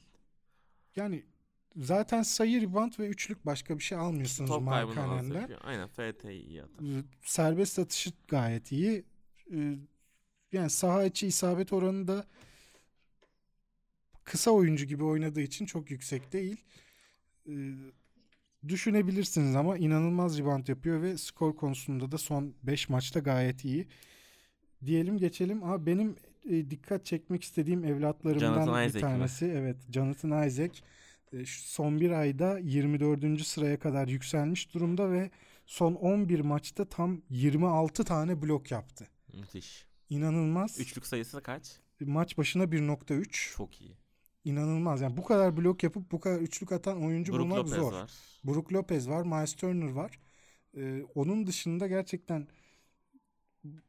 [0.97, 1.25] Yani
[1.77, 4.63] zaten sayı, rebound ve üçlük başka bir şey almıyorsunuz Top
[5.41, 5.61] yapıyor.
[5.63, 6.85] Aynen FT'yi iyi atar.
[6.85, 9.05] Ee, Serbest atışı gayet iyi.
[9.55, 9.79] Ee,
[10.53, 12.27] Yani saha içi isabet oranı da
[14.25, 16.65] kısa oyuncu gibi oynadığı için çok yüksek değil.
[17.49, 17.53] Ee,
[18.69, 23.87] Düşünebilirsiniz ama inanılmaz rebound yapıyor ve skor konusunda da son 5 maçta gayet iyi.
[24.87, 25.63] Diyelim geçelim.
[25.63, 26.17] Ama benim
[26.51, 29.01] e, dikkat çekmek istediğim evlatlarımdan Jonathan bir Isaac mi?
[29.01, 29.47] tanesi.
[29.47, 30.81] Evet, Jonathan Isaac
[31.33, 33.47] e, son bir ayda 24.
[33.47, 35.31] sıraya kadar yükselmiş durumda ve
[35.67, 39.09] son 11 maçta tam 26 tane blok yaptı.
[39.33, 39.85] Müthiş.
[40.11, 40.81] İnanılmaz.
[40.81, 41.77] Üçlük sayısı kaç?
[42.01, 43.57] Maç başına 1.3.
[43.57, 43.97] Çok iyi.
[44.45, 45.01] İnanılmaz.
[45.01, 47.93] Yani bu kadar blok yapıp bu kadar üçlük atan oyuncu Brook bulmak Lopez zor.
[47.93, 48.11] var.
[48.45, 50.21] Brook Lopez var, Miles Turner var.
[50.77, 52.49] Ee, onun dışında gerçekten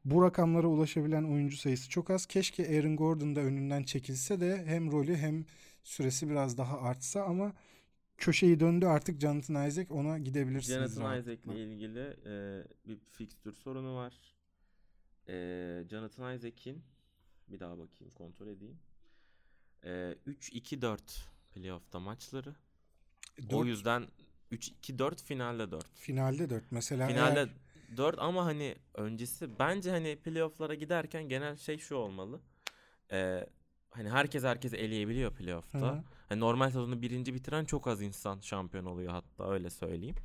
[0.05, 2.25] bu rakamlara ulaşabilen oyuncu sayısı çok az.
[2.25, 5.45] Keşke Aaron Gordon da önünden çekilse de hem rolü hem
[5.83, 7.53] süresi biraz daha artsa ama
[8.17, 10.95] köşeyi döndü artık Jonathan Isaac ona gidebilirsiniz.
[10.95, 11.53] Jonathan rahatlıkla.
[11.53, 14.13] Isaac'le ilgili e, bir fikstür sorunu var.
[15.27, 15.33] E,
[15.89, 16.81] Jonathan Isaac'in
[17.47, 18.79] bir daha bakayım kontrol edeyim.
[19.85, 20.97] E, 3-2-4
[21.53, 22.55] playoff'ta maçları.
[23.49, 24.07] O Dört- yüzden
[24.51, 25.85] 3-2-4 finalde 4.
[25.95, 27.07] finalde 4 mesela.
[27.07, 32.39] Finalde eğer- 4 ama hani öncesi bence hani playoff'lara giderken genel şey şu olmalı.
[33.11, 33.47] E,
[33.89, 36.03] hani herkes herkesi eleyebiliyor playoff'ta.
[36.29, 40.15] Hani normal sezonu birinci bitiren çok az insan şampiyon oluyor hatta öyle söyleyeyim.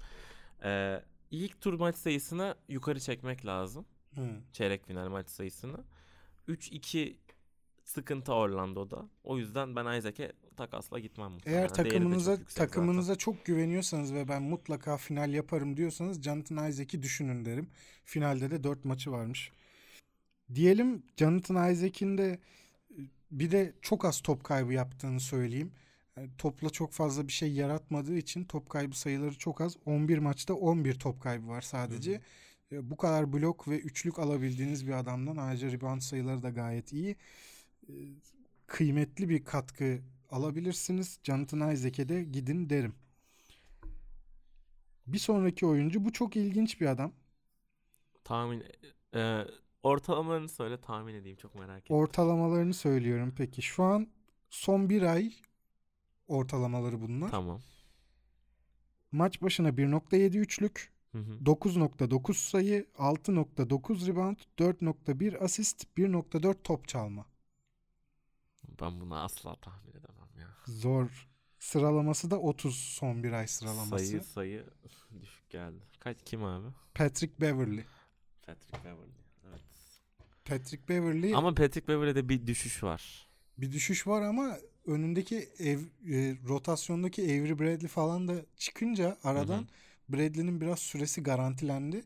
[0.65, 3.87] Ee, ilk tur maç sayısını yukarı çekmek lazım.
[4.15, 4.41] Hı.
[4.53, 5.85] Çeyrek final maç sayısını.
[6.49, 7.17] 3-2
[7.87, 9.09] sıkıntı Orlando'da.
[9.25, 11.61] O yüzden ben Isaac'e takasla gitmem muhtemelen.
[11.61, 12.67] Eğer takımınıza çok yüksek zaten.
[12.67, 17.69] takımınıza çok güveniyorsanız ve ben mutlaka final yaparım diyorsanız Jonathan Isaac'i düşünün derim.
[18.05, 19.53] Finalde de 4 maçı varmış.
[20.55, 22.39] Diyelim Jonathan Isaac'in de
[22.91, 25.73] e, bir de çok az top kaybı yaptığını söyleyeyim.
[26.17, 29.77] Yani topla çok fazla bir şey yaratmadığı için top kaybı sayıları çok az.
[29.87, 32.21] 11 maçta 11 top kaybı var sadece.
[32.73, 37.17] E, Bu kadar blok ve üçlük alabildiğiniz bir adamdan ayrıca rebound sayıları da gayet iyi.
[37.89, 37.93] E,
[38.67, 39.99] Kıymetli bir katkı
[40.31, 41.21] alabilirsiniz.
[41.23, 42.95] Jonathan Isaac'e de gidin derim.
[45.07, 47.13] Bir sonraki oyuncu bu çok ilginç bir adam.
[48.25, 48.65] Tahmin
[49.15, 49.43] e,
[49.83, 51.97] ortalamalarını söyle tahmin edeyim çok merak ettim.
[51.97, 53.63] Ortalamalarını söylüyorum peki.
[53.63, 54.09] Şu an
[54.51, 55.33] son bir ay
[56.29, 57.31] ortalamaları bunlar.
[57.31, 57.61] Tamam.
[59.13, 61.33] Maç başına 1.7 üçlük, Hı hı.
[61.45, 67.27] 9.9 sayı, 6.9 rebound, 4.1 asist, 1.4 top çalma.
[68.81, 70.49] Ben bunu asla tahmin edemem ya.
[70.67, 71.29] Zor.
[71.59, 74.07] Sıralaması da 30 son bir ay sıralaması.
[74.07, 74.65] Sayı sayı
[75.23, 75.83] düşük geldi.
[76.01, 76.67] Kaç kim abi?
[76.95, 77.85] Patrick Beverly.
[78.43, 79.13] Patrick Beverly.
[79.49, 79.61] Evet.
[80.45, 83.29] Patrick Beverly Ama Patrick Beverly'de bir düşüş var.
[83.59, 84.57] bir düşüş var ama
[84.87, 85.79] önündeki ev,
[86.11, 89.69] e, rotasyondaki Avery Bradley falan da çıkınca aradan.
[90.09, 92.05] Bradley'nin biraz süresi garantilendi.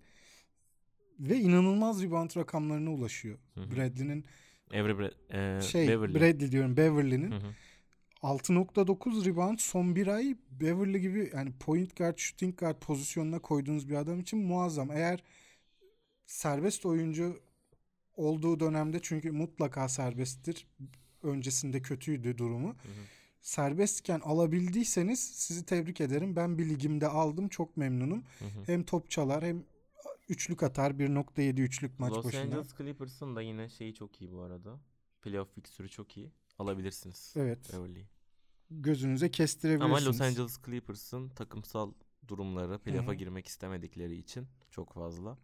[1.20, 3.38] Ve inanılmaz rebound rakamlarına ulaşıyor.
[3.56, 4.24] Bradley'nin
[4.70, 6.14] Avery Bra- e, şey Beverly.
[6.14, 7.52] Bradley diyorum Beverly'nin Hı hı.
[8.22, 13.94] 6.9 rebound son bir ay Beverly gibi yani point guard, shooting guard pozisyonuna koyduğunuz bir
[13.94, 14.90] adam için muazzam.
[14.90, 15.22] Eğer
[16.26, 17.40] serbest oyuncu
[18.16, 20.66] olduğu dönemde çünkü mutlaka serbesttir.
[21.22, 22.68] Öncesinde kötüydü durumu.
[22.68, 23.02] Hı hı.
[23.40, 26.36] Serbestken alabildiyseniz sizi tebrik ederim.
[26.36, 27.48] Ben bir ligimde aldım.
[27.48, 28.22] Çok memnunum.
[28.38, 28.48] Hı hı.
[28.66, 29.62] Hem top çalar hem
[30.30, 30.90] üçlük atar.
[30.90, 32.40] 1.7 üçlük maç Los başına.
[32.40, 34.80] Angeles Clippers'ın da yine şeyi çok iyi bu arada.
[35.22, 36.30] Playoff fikstürü çok iyi.
[36.58, 37.34] Alabilirsiniz.
[37.36, 37.72] Evet.
[37.72, 38.06] Beverly'yi.
[38.70, 39.98] Gözünüze kestirebilirsiniz.
[39.98, 41.92] Ama Los Angeles Clippers'ın takımsal
[42.28, 45.38] durumları playoff'a girmek istemedikleri için çok fazla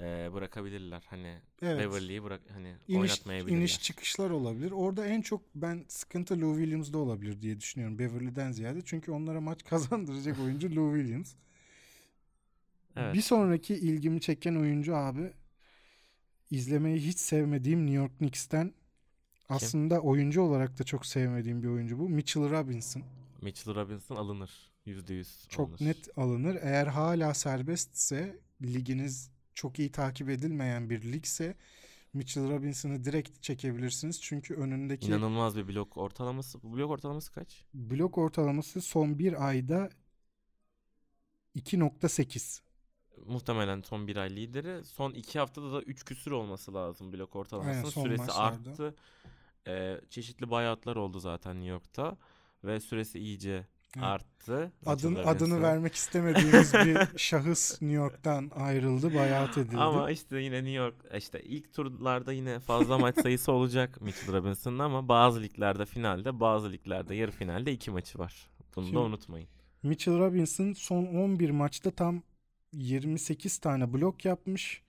[0.00, 1.04] e, bırakabilirler.
[1.08, 1.78] Hani Evet.
[1.80, 3.58] Beverly'yi bırak hani İniş, oynatmayabilirler.
[3.58, 4.70] iniş çıkışlar olabilir.
[4.70, 7.98] Orada en çok ben sıkıntı Lou Williams'da olabilir diye düşünüyorum.
[7.98, 8.80] Beverly'den ziyade.
[8.84, 11.34] Çünkü onlara maç kazandıracak oyuncu Lou Williams.
[12.96, 13.14] Evet.
[13.14, 15.32] Bir sonraki ilgimi çeken oyuncu abi
[16.50, 18.74] izlemeyi hiç sevmediğim New York Knicks'ten
[19.48, 22.08] aslında oyuncu olarak da çok sevmediğim bir oyuncu bu.
[22.08, 23.02] Mitchell Robinson.
[23.42, 24.70] Mitchell Robinson alınır.
[24.86, 25.80] %100 Çok alınır.
[25.80, 26.58] net alınır.
[26.62, 31.56] Eğer hala serbestse liginiz çok iyi takip edilmeyen bir ligse
[32.12, 34.20] Mitchell Robinson'ı direkt çekebilirsiniz.
[34.22, 36.62] Çünkü önündeki İnanılmaz bir blok ortalaması.
[36.62, 37.64] Blok ortalaması kaç?
[37.74, 39.90] blok ortalaması son bir ayda
[41.56, 42.60] 2.8.
[43.26, 44.84] Muhtemelen son bir ay lideri.
[44.84, 47.76] Son iki haftada da 3 küsür olması lazım blok ortalamasının.
[47.76, 48.70] Aynen, Süresi maçlarda.
[48.70, 48.94] arttı.
[49.68, 52.16] Ee, çeşitli buyoutlar oldu zaten New York'ta.
[52.64, 54.04] Ve süresi iyice Evet.
[54.04, 54.72] arttı.
[54.86, 55.62] Adını, Mitchell adını Robinson.
[55.62, 59.76] vermek istemediğimiz bir şahıs New York'tan ayrıldı, buyout edildi.
[59.76, 64.78] Ama işte yine New York işte ilk turlarda yine fazla maç sayısı olacak Mitchell Robinson'ın
[64.78, 68.50] ama bazı liglerde finalde bazı liglerde yarı finalde iki maçı var.
[68.76, 69.48] Bunu Şimdi- da unutmayın.
[69.82, 72.22] Mitchell Robinson son 11 maçta tam
[72.72, 74.82] 28 tane blok yapmış.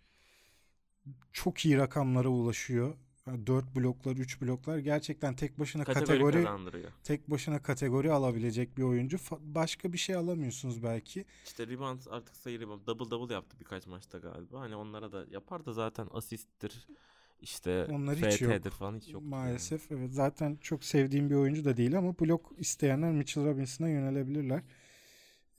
[1.34, 2.96] Çok iyi rakamlara ulaşıyor.
[3.28, 9.18] 4 bloklar, 3 bloklar gerçekten tek başına Kategori, kategori tek başına kategori alabilecek bir oyuncu.
[9.18, 11.26] Fa- Başka bir şey alamıyorsunuz belki.
[11.46, 14.60] İşte rebound artık sayı rebound double double yaptı birkaç maçta galiba.
[14.60, 16.88] Hani onlara da yapar da zaten asisttir
[17.42, 18.54] işte Onlar hiç yok.
[18.54, 19.24] FT'dir falan hiç yok.
[19.24, 20.14] Maalesef evet.
[20.14, 24.62] Zaten çok sevdiğim bir oyuncu da değil ama blok isteyenler Mitchell Robinson'a yönelebilirler.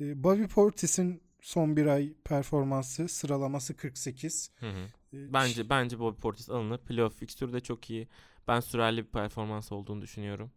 [0.01, 4.51] Ee, Bobby Portis'in son bir ay performansı sıralaması 48.
[4.61, 4.85] Hı hı.
[5.15, 6.79] Ee, Bence bence Bobby Portis alınır.
[6.79, 8.09] Playoff fikstürü de çok iyi.
[8.49, 10.51] Ben sürerli bir performans olduğunu düşünüyorum.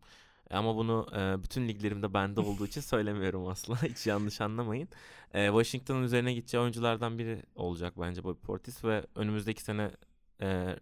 [0.51, 3.83] Ama bunu e, bütün liglerimde bende olduğu için söylemiyorum asla.
[3.83, 4.89] Hiç yanlış anlamayın.
[5.33, 9.91] E, Washington'ın üzerine gideceği oyunculardan biri olacak bence Bobby Portis ve önümüzdeki sene
[10.41, 10.75] e,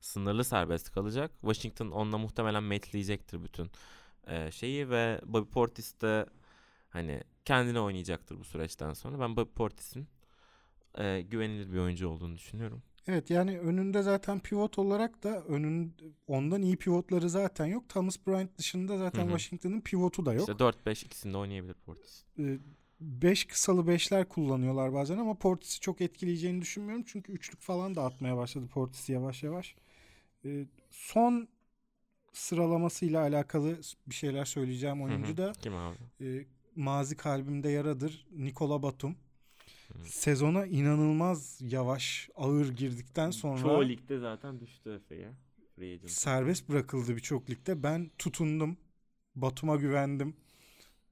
[0.00, 1.30] sınırlı serbest kalacak.
[1.40, 3.70] Washington onunla muhtemelen matchleyecektir bütün
[4.26, 6.26] e, şeyi ve Bobby Portis de
[6.96, 9.20] hani kendine oynayacaktır bu süreçten sonra.
[9.20, 10.06] Ben Bobby Portis'in
[10.98, 12.82] e, güvenilir bir oyuncu olduğunu düşünüyorum.
[13.08, 15.94] Evet yani önünde zaten pivot olarak da önün
[16.26, 17.88] ondan iyi pivotları zaten yok.
[17.88, 19.22] Thomas Bryant dışında zaten.
[19.26, 20.48] Washington'ın pivotu da yok.
[20.48, 22.24] İşte 4-5 ikisinde oynayabilir Portis.
[23.00, 27.04] 5 kısalı beşler kullanıyorlar bazen ama Portis'i çok etkileyeceğini düşünmüyorum.
[27.08, 29.74] Çünkü üçlük falan da atmaya başladı Portis yavaş yavaş.
[30.44, 31.48] Ee, son
[32.32, 35.96] sıralamasıyla alakalı bir şeyler söyleyeceğim oyuncu da Kim abi?
[36.20, 36.44] e,
[36.76, 39.16] mazi kalbimde yaradır Nikola Batum.
[40.04, 45.32] Sezona inanılmaz yavaş, ağır girdikten sonra Çoğu ligde zaten düştü Efe'ye.
[46.08, 47.82] Serbest bırakıldı birçok ligde.
[47.82, 48.76] Ben tutundum.
[49.34, 50.36] Batum'a güvendim.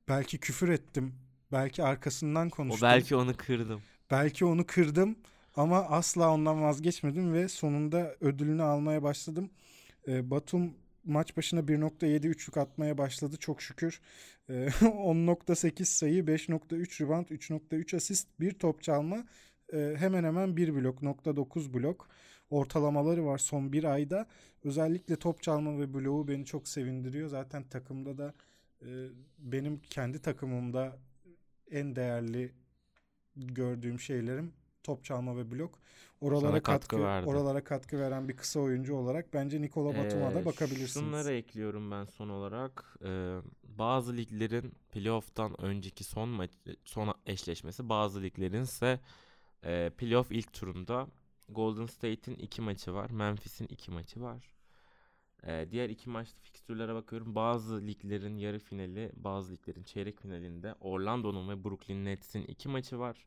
[0.09, 1.15] Belki küfür ettim.
[1.53, 2.89] Belki arkasından O konuştum.
[2.89, 3.83] belki onu kırdım.
[4.11, 5.17] Belki onu kırdım
[5.57, 9.51] ama asla ondan vazgeçmedim ve sonunda ödülünü almaya başladım.
[10.09, 10.75] Ee, Batum
[11.05, 14.01] maç başına 1.7 üçlük atmaya başladı çok şükür.
[14.49, 19.25] Ee, 10.8 sayı, 5.3 rebound, 3.3 asist, bir top çalma,
[19.73, 22.09] ee, hemen hemen bir blok, .9 blok
[22.51, 24.27] ortalamaları var son bir ayda.
[24.65, 27.29] Özellikle top çalma ve bloğu beni çok sevindiriyor.
[27.29, 28.35] Zaten takımda da
[28.83, 28.89] e,
[29.39, 30.99] benim kendi takımımda
[31.71, 32.53] en değerli
[33.37, 34.53] gördüğüm şeylerim
[34.85, 35.79] top çalma ve blok.
[36.21, 37.27] Oralara Sana katkı, katkı verdi.
[37.29, 40.93] oralara katkı veren bir kısa oyuncu olarak bence Nikola Batum'a Ee, da bakabilirsiniz.
[41.07, 42.99] Şunları ekliyorum ben son olarak.
[43.05, 46.51] Ee, bazı liglerin playoff'tan önceki son maç
[46.85, 49.01] son eşleşmesi, bazı liglerin ise
[49.65, 51.07] e, playoff ilk turunda
[51.49, 54.55] Golden State'in iki maçı var, Memphis'in iki maçı var.
[55.47, 57.35] Ee, diğer iki maçta fikstürlere bakıyorum.
[57.35, 63.27] Bazı liglerin yarı finali, bazı liglerin çeyrek finalinde Orlando'nun ve Brooklyn Nets'in iki maçı var.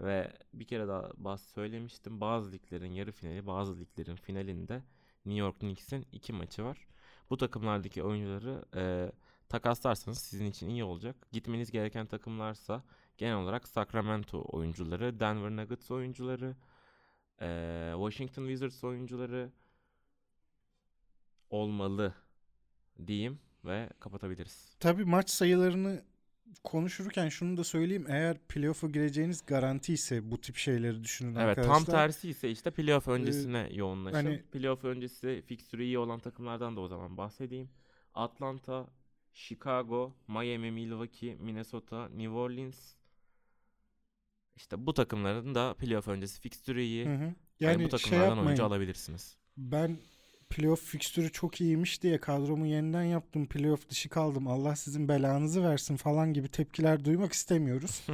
[0.00, 2.20] Ve bir kere daha söylemiştim.
[2.20, 4.82] Bazı liglerin yarı finali, bazı liglerin finalinde
[5.24, 6.86] New York Knicks'in iki maçı var.
[7.30, 9.12] Bu takımlardaki oyuncuları e,
[9.48, 11.16] takaslarsanız sizin için iyi olacak.
[11.32, 12.82] Gitmeniz gereken takımlarsa
[13.18, 16.56] genel olarak Sacramento oyuncuları, Denver Nuggets oyuncuları,
[17.40, 19.52] e, Washington Wizards oyuncuları
[21.50, 22.14] olmalı
[23.06, 24.76] diyeyim ve kapatabiliriz.
[24.80, 26.04] Tabii maç sayılarını
[26.64, 28.06] konuşurken şunu da söyleyeyim.
[28.08, 31.74] Eğer playoff'a gireceğiniz garanti ise bu tip şeyleri düşünün Evet arkadaşlar.
[31.74, 34.16] tam tersi ise işte playoff öncesine yoğunlaşın.
[34.16, 37.68] hani- playoff öncesi fikstürü iyi olan takımlardan da o zaman bahsedeyim.
[38.14, 38.86] Atlanta,
[39.32, 42.94] Chicago, Miami, Milwaukee, Minnesota, New Orleans.
[44.56, 47.06] İşte bu takımların da playoff öncesi fikstürü iyi.
[47.06, 47.22] Hı hı.
[47.22, 48.46] Yani Yani bu şey takımlardan yapmayın.
[48.46, 49.36] oyuncu alabilirsiniz.
[49.56, 49.96] Ben
[50.54, 53.46] playoff fikstürü çok iyiymiş diye kadromu yeniden yaptım.
[53.46, 54.46] Playoff dışı kaldım.
[54.46, 58.02] Allah sizin belanızı versin falan gibi tepkiler duymak istemiyoruz.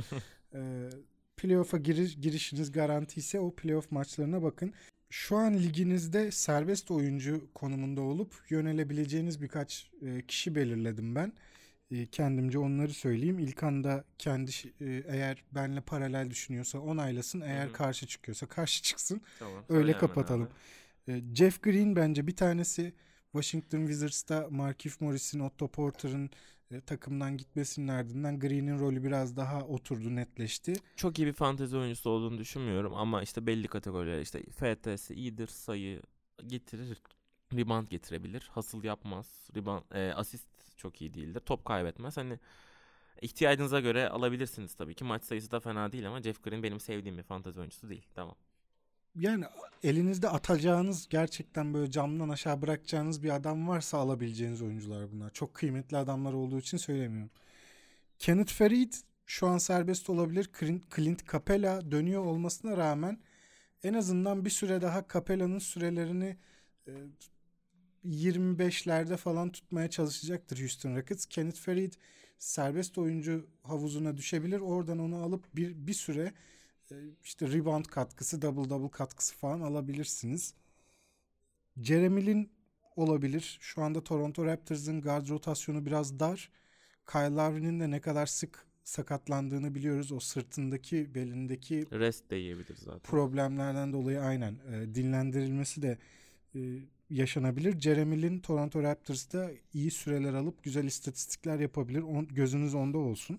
[0.55, 0.91] Ee,
[1.36, 4.72] playoff'a giriş, girişiniz garanti ise o playoff maçlarına bakın.
[5.11, 11.32] Şu an liginizde serbest oyuncu konumunda olup yönelebileceğiniz birkaç e, kişi belirledim ben.
[11.91, 13.38] E, kendimce onları söyleyeyim.
[13.38, 17.41] İlkan da kendi e, eğer benle paralel düşünüyorsa onaylasın.
[17.41, 17.72] Eğer hı.
[17.72, 19.20] karşı çıkıyorsa karşı çıksın.
[19.38, 19.64] Tamam.
[19.68, 20.43] Öyle kapatalım.
[20.43, 20.51] abi.
[21.11, 22.95] E, Jeff Green bence bir tanesi.
[23.33, 26.31] Washington Wizards'ta Markif Morris'in, Otto Porter'ın
[26.71, 30.75] e, takımdan gitmesinin ardından Green'in rolü biraz daha oturdu, netleşti.
[30.97, 36.03] Çok iyi bir fantezi oyuncusu olduğunu düşünmüyorum ama işte belli kategoriler işte FTS iyidir sayı
[36.47, 36.99] getirir
[37.57, 38.51] rebound getirebilir.
[38.53, 41.41] Hasıl yapmaz rebound e, asist çok iyi değildir.
[41.41, 42.17] Top kaybetmez.
[42.17, 42.39] Hani
[43.23, 45.05] ihtiyacınıza göre alabilirsiniz tabii ki.
[45.05, 48.07] Maç sayısı da fena değil ama Jeff Green benim sevdiğim bir fantezi oyuncusu değil.
[48.15, 48.35] Tamam
[49.17, 49.45] Yani
[49.83, 55.31] elinizde atacağınız gerçekten böyle camdan aşağı bırakacağınız bir adam varsa alabileceğiniz oyuncular bunlar.
[55.31, 57.31] Çok kıymetli adamlar olduğu için söylemiyorum.
[58.19, 58.93] Kenneth Farid
[59.27, 60.51] şu an serbest olabilir.
[60.97, 63.19] Clint, Capella dönüyor olmasına rağmen
[63.83, 66.37] en azından bir süre daha Capella'nın sürelerini
[66.89, 66.93] e,
[68.05, 71.27] 25'lerde falan tutmaya çalışacaktır Houston Rockets.
[71.27, 71.93] Kenneth Farid
[72.39, 74.61] serbest oyuncu havuzuna düşebilir.
[74.61, 76.33] Oradan onu alıp bir bir süre e,
[77.24, 80.55] işte rebound katkısı, double double katkısı falan alabilirsiniz.
[81.76, 82.51] Jeremy Lin
[82.97, 83.59] olabilir.
[83.61, 86.51] Şu anda Toronto Raptors'ın guard rotasyonu biraz dar.
[87.07, 90.12] Kyle Lowry'nin de ne kadar sık sakatlandığını biliyoruz.
[90.12, 95.99] O sırtındaki, belindeki rest de yiyebilir zaten problemlerden dolayı aynen e, dinlendirilmesi de
[96.55, 96.61] e,
[97.11, 97.80] yaşanabilir.
[97.80, 102.03] Jeremy Lin Toronto Raptors'ta iyi süreler alıp güzel istatistikler yapabilir.
[102.03, 103.38] On, gözünüz onda olsun.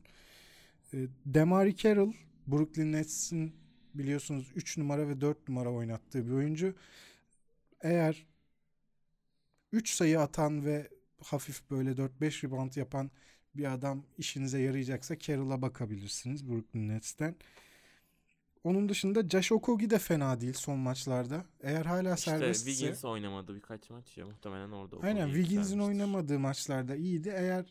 [0.94, 2.14] E, Demari Carroll
[2.52, 3.56] Brooklyn Nets'in
[3.94, 6.76] biliyorsunuz 3 numara ve 4 numara oynattığı bir oyuncu.
[7.82, 8.26] Eğer
[9.72, 10.90] 3 sayı atan ve
[11.24, 13.12] hafif böyle 4-5 rebound yapan
[13.56, 17.36] bir adam işinize yarayacaksa Carroll'a bakabilirsiniz Brooklyn Nets'ten.
[18.64, 21.46] Onun dışında Josh Okogie de fena değil son maçlarda.
[21.62, 24.98] Eğer hala İşte serbestse Wiggins oynamadı birkaç maç ya muhtemelen orada.
[25.02, 27.34] Aynen Okogie'yi Wiggins'in oynamadığı maçlarda iyiydi.
[27.36, 27.66] Eğer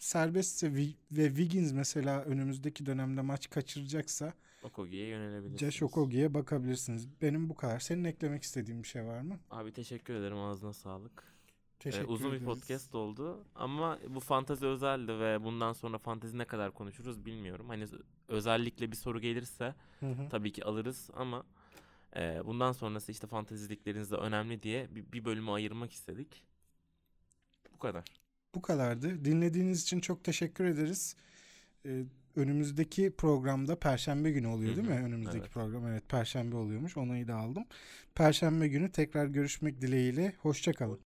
[0.00, 0.74] serbestse
[1.12, 4.32] ve Wiggins mesela önümüzdeki dönemde maç kaçıracaksa
[4.62, 5.60] Okogie'ye yönelebilirsiniz.
[5.60, 7.08] Josh Okogie'ye bakabilirsiniz.
[7.22, 7.80] Benim bu kadar.
[7.80, 9.38] Senin eklemek istediğin bir şey var mı?
[9.50, 11.22] Abi teşekkür ederim ağzına sağlık.
[11.22, 12.44] Ee, Teşekkür uzun bir ederiz.
[12.44, 17.68] podcast oldu ama bu fantezi özeldi ve bundan sonra fantezi ne kadar konuşuruz bilmiyorum.
[17.68, 17.86] Hani
[18.28, 20.28] özellikle bir soru gelirse Hı hı.
[20.30, 21.44] tabii ki alırız ama
[22.16, 26.44] e, bundan sonrası işte fantezilikleriniz de önemli diye bir, bir bölümü ayırmak istedik.
[27.74, 28.04] Bu kadar.
[28.56, 29.24] Bu kadardı.
[29.24, 31.16] Dinlediğiniz için çok teşekkür ederiz.
[31.86, 32.02] Ee,
[32.36, 34.94] önümüzdeki programda Perşembe günü oluyor değil mi?
[34.94, 35.50] Önümüzdeki evet.
[35.50, 36.96] program evet Perşembe oluyormuş.
[36.96, 37.64] Onayı da aldım.
[38.14, 40.32] Perşembe günü tekrar görüşmek dileğiyle.
[40.38, 41.06] Hoşçakalın.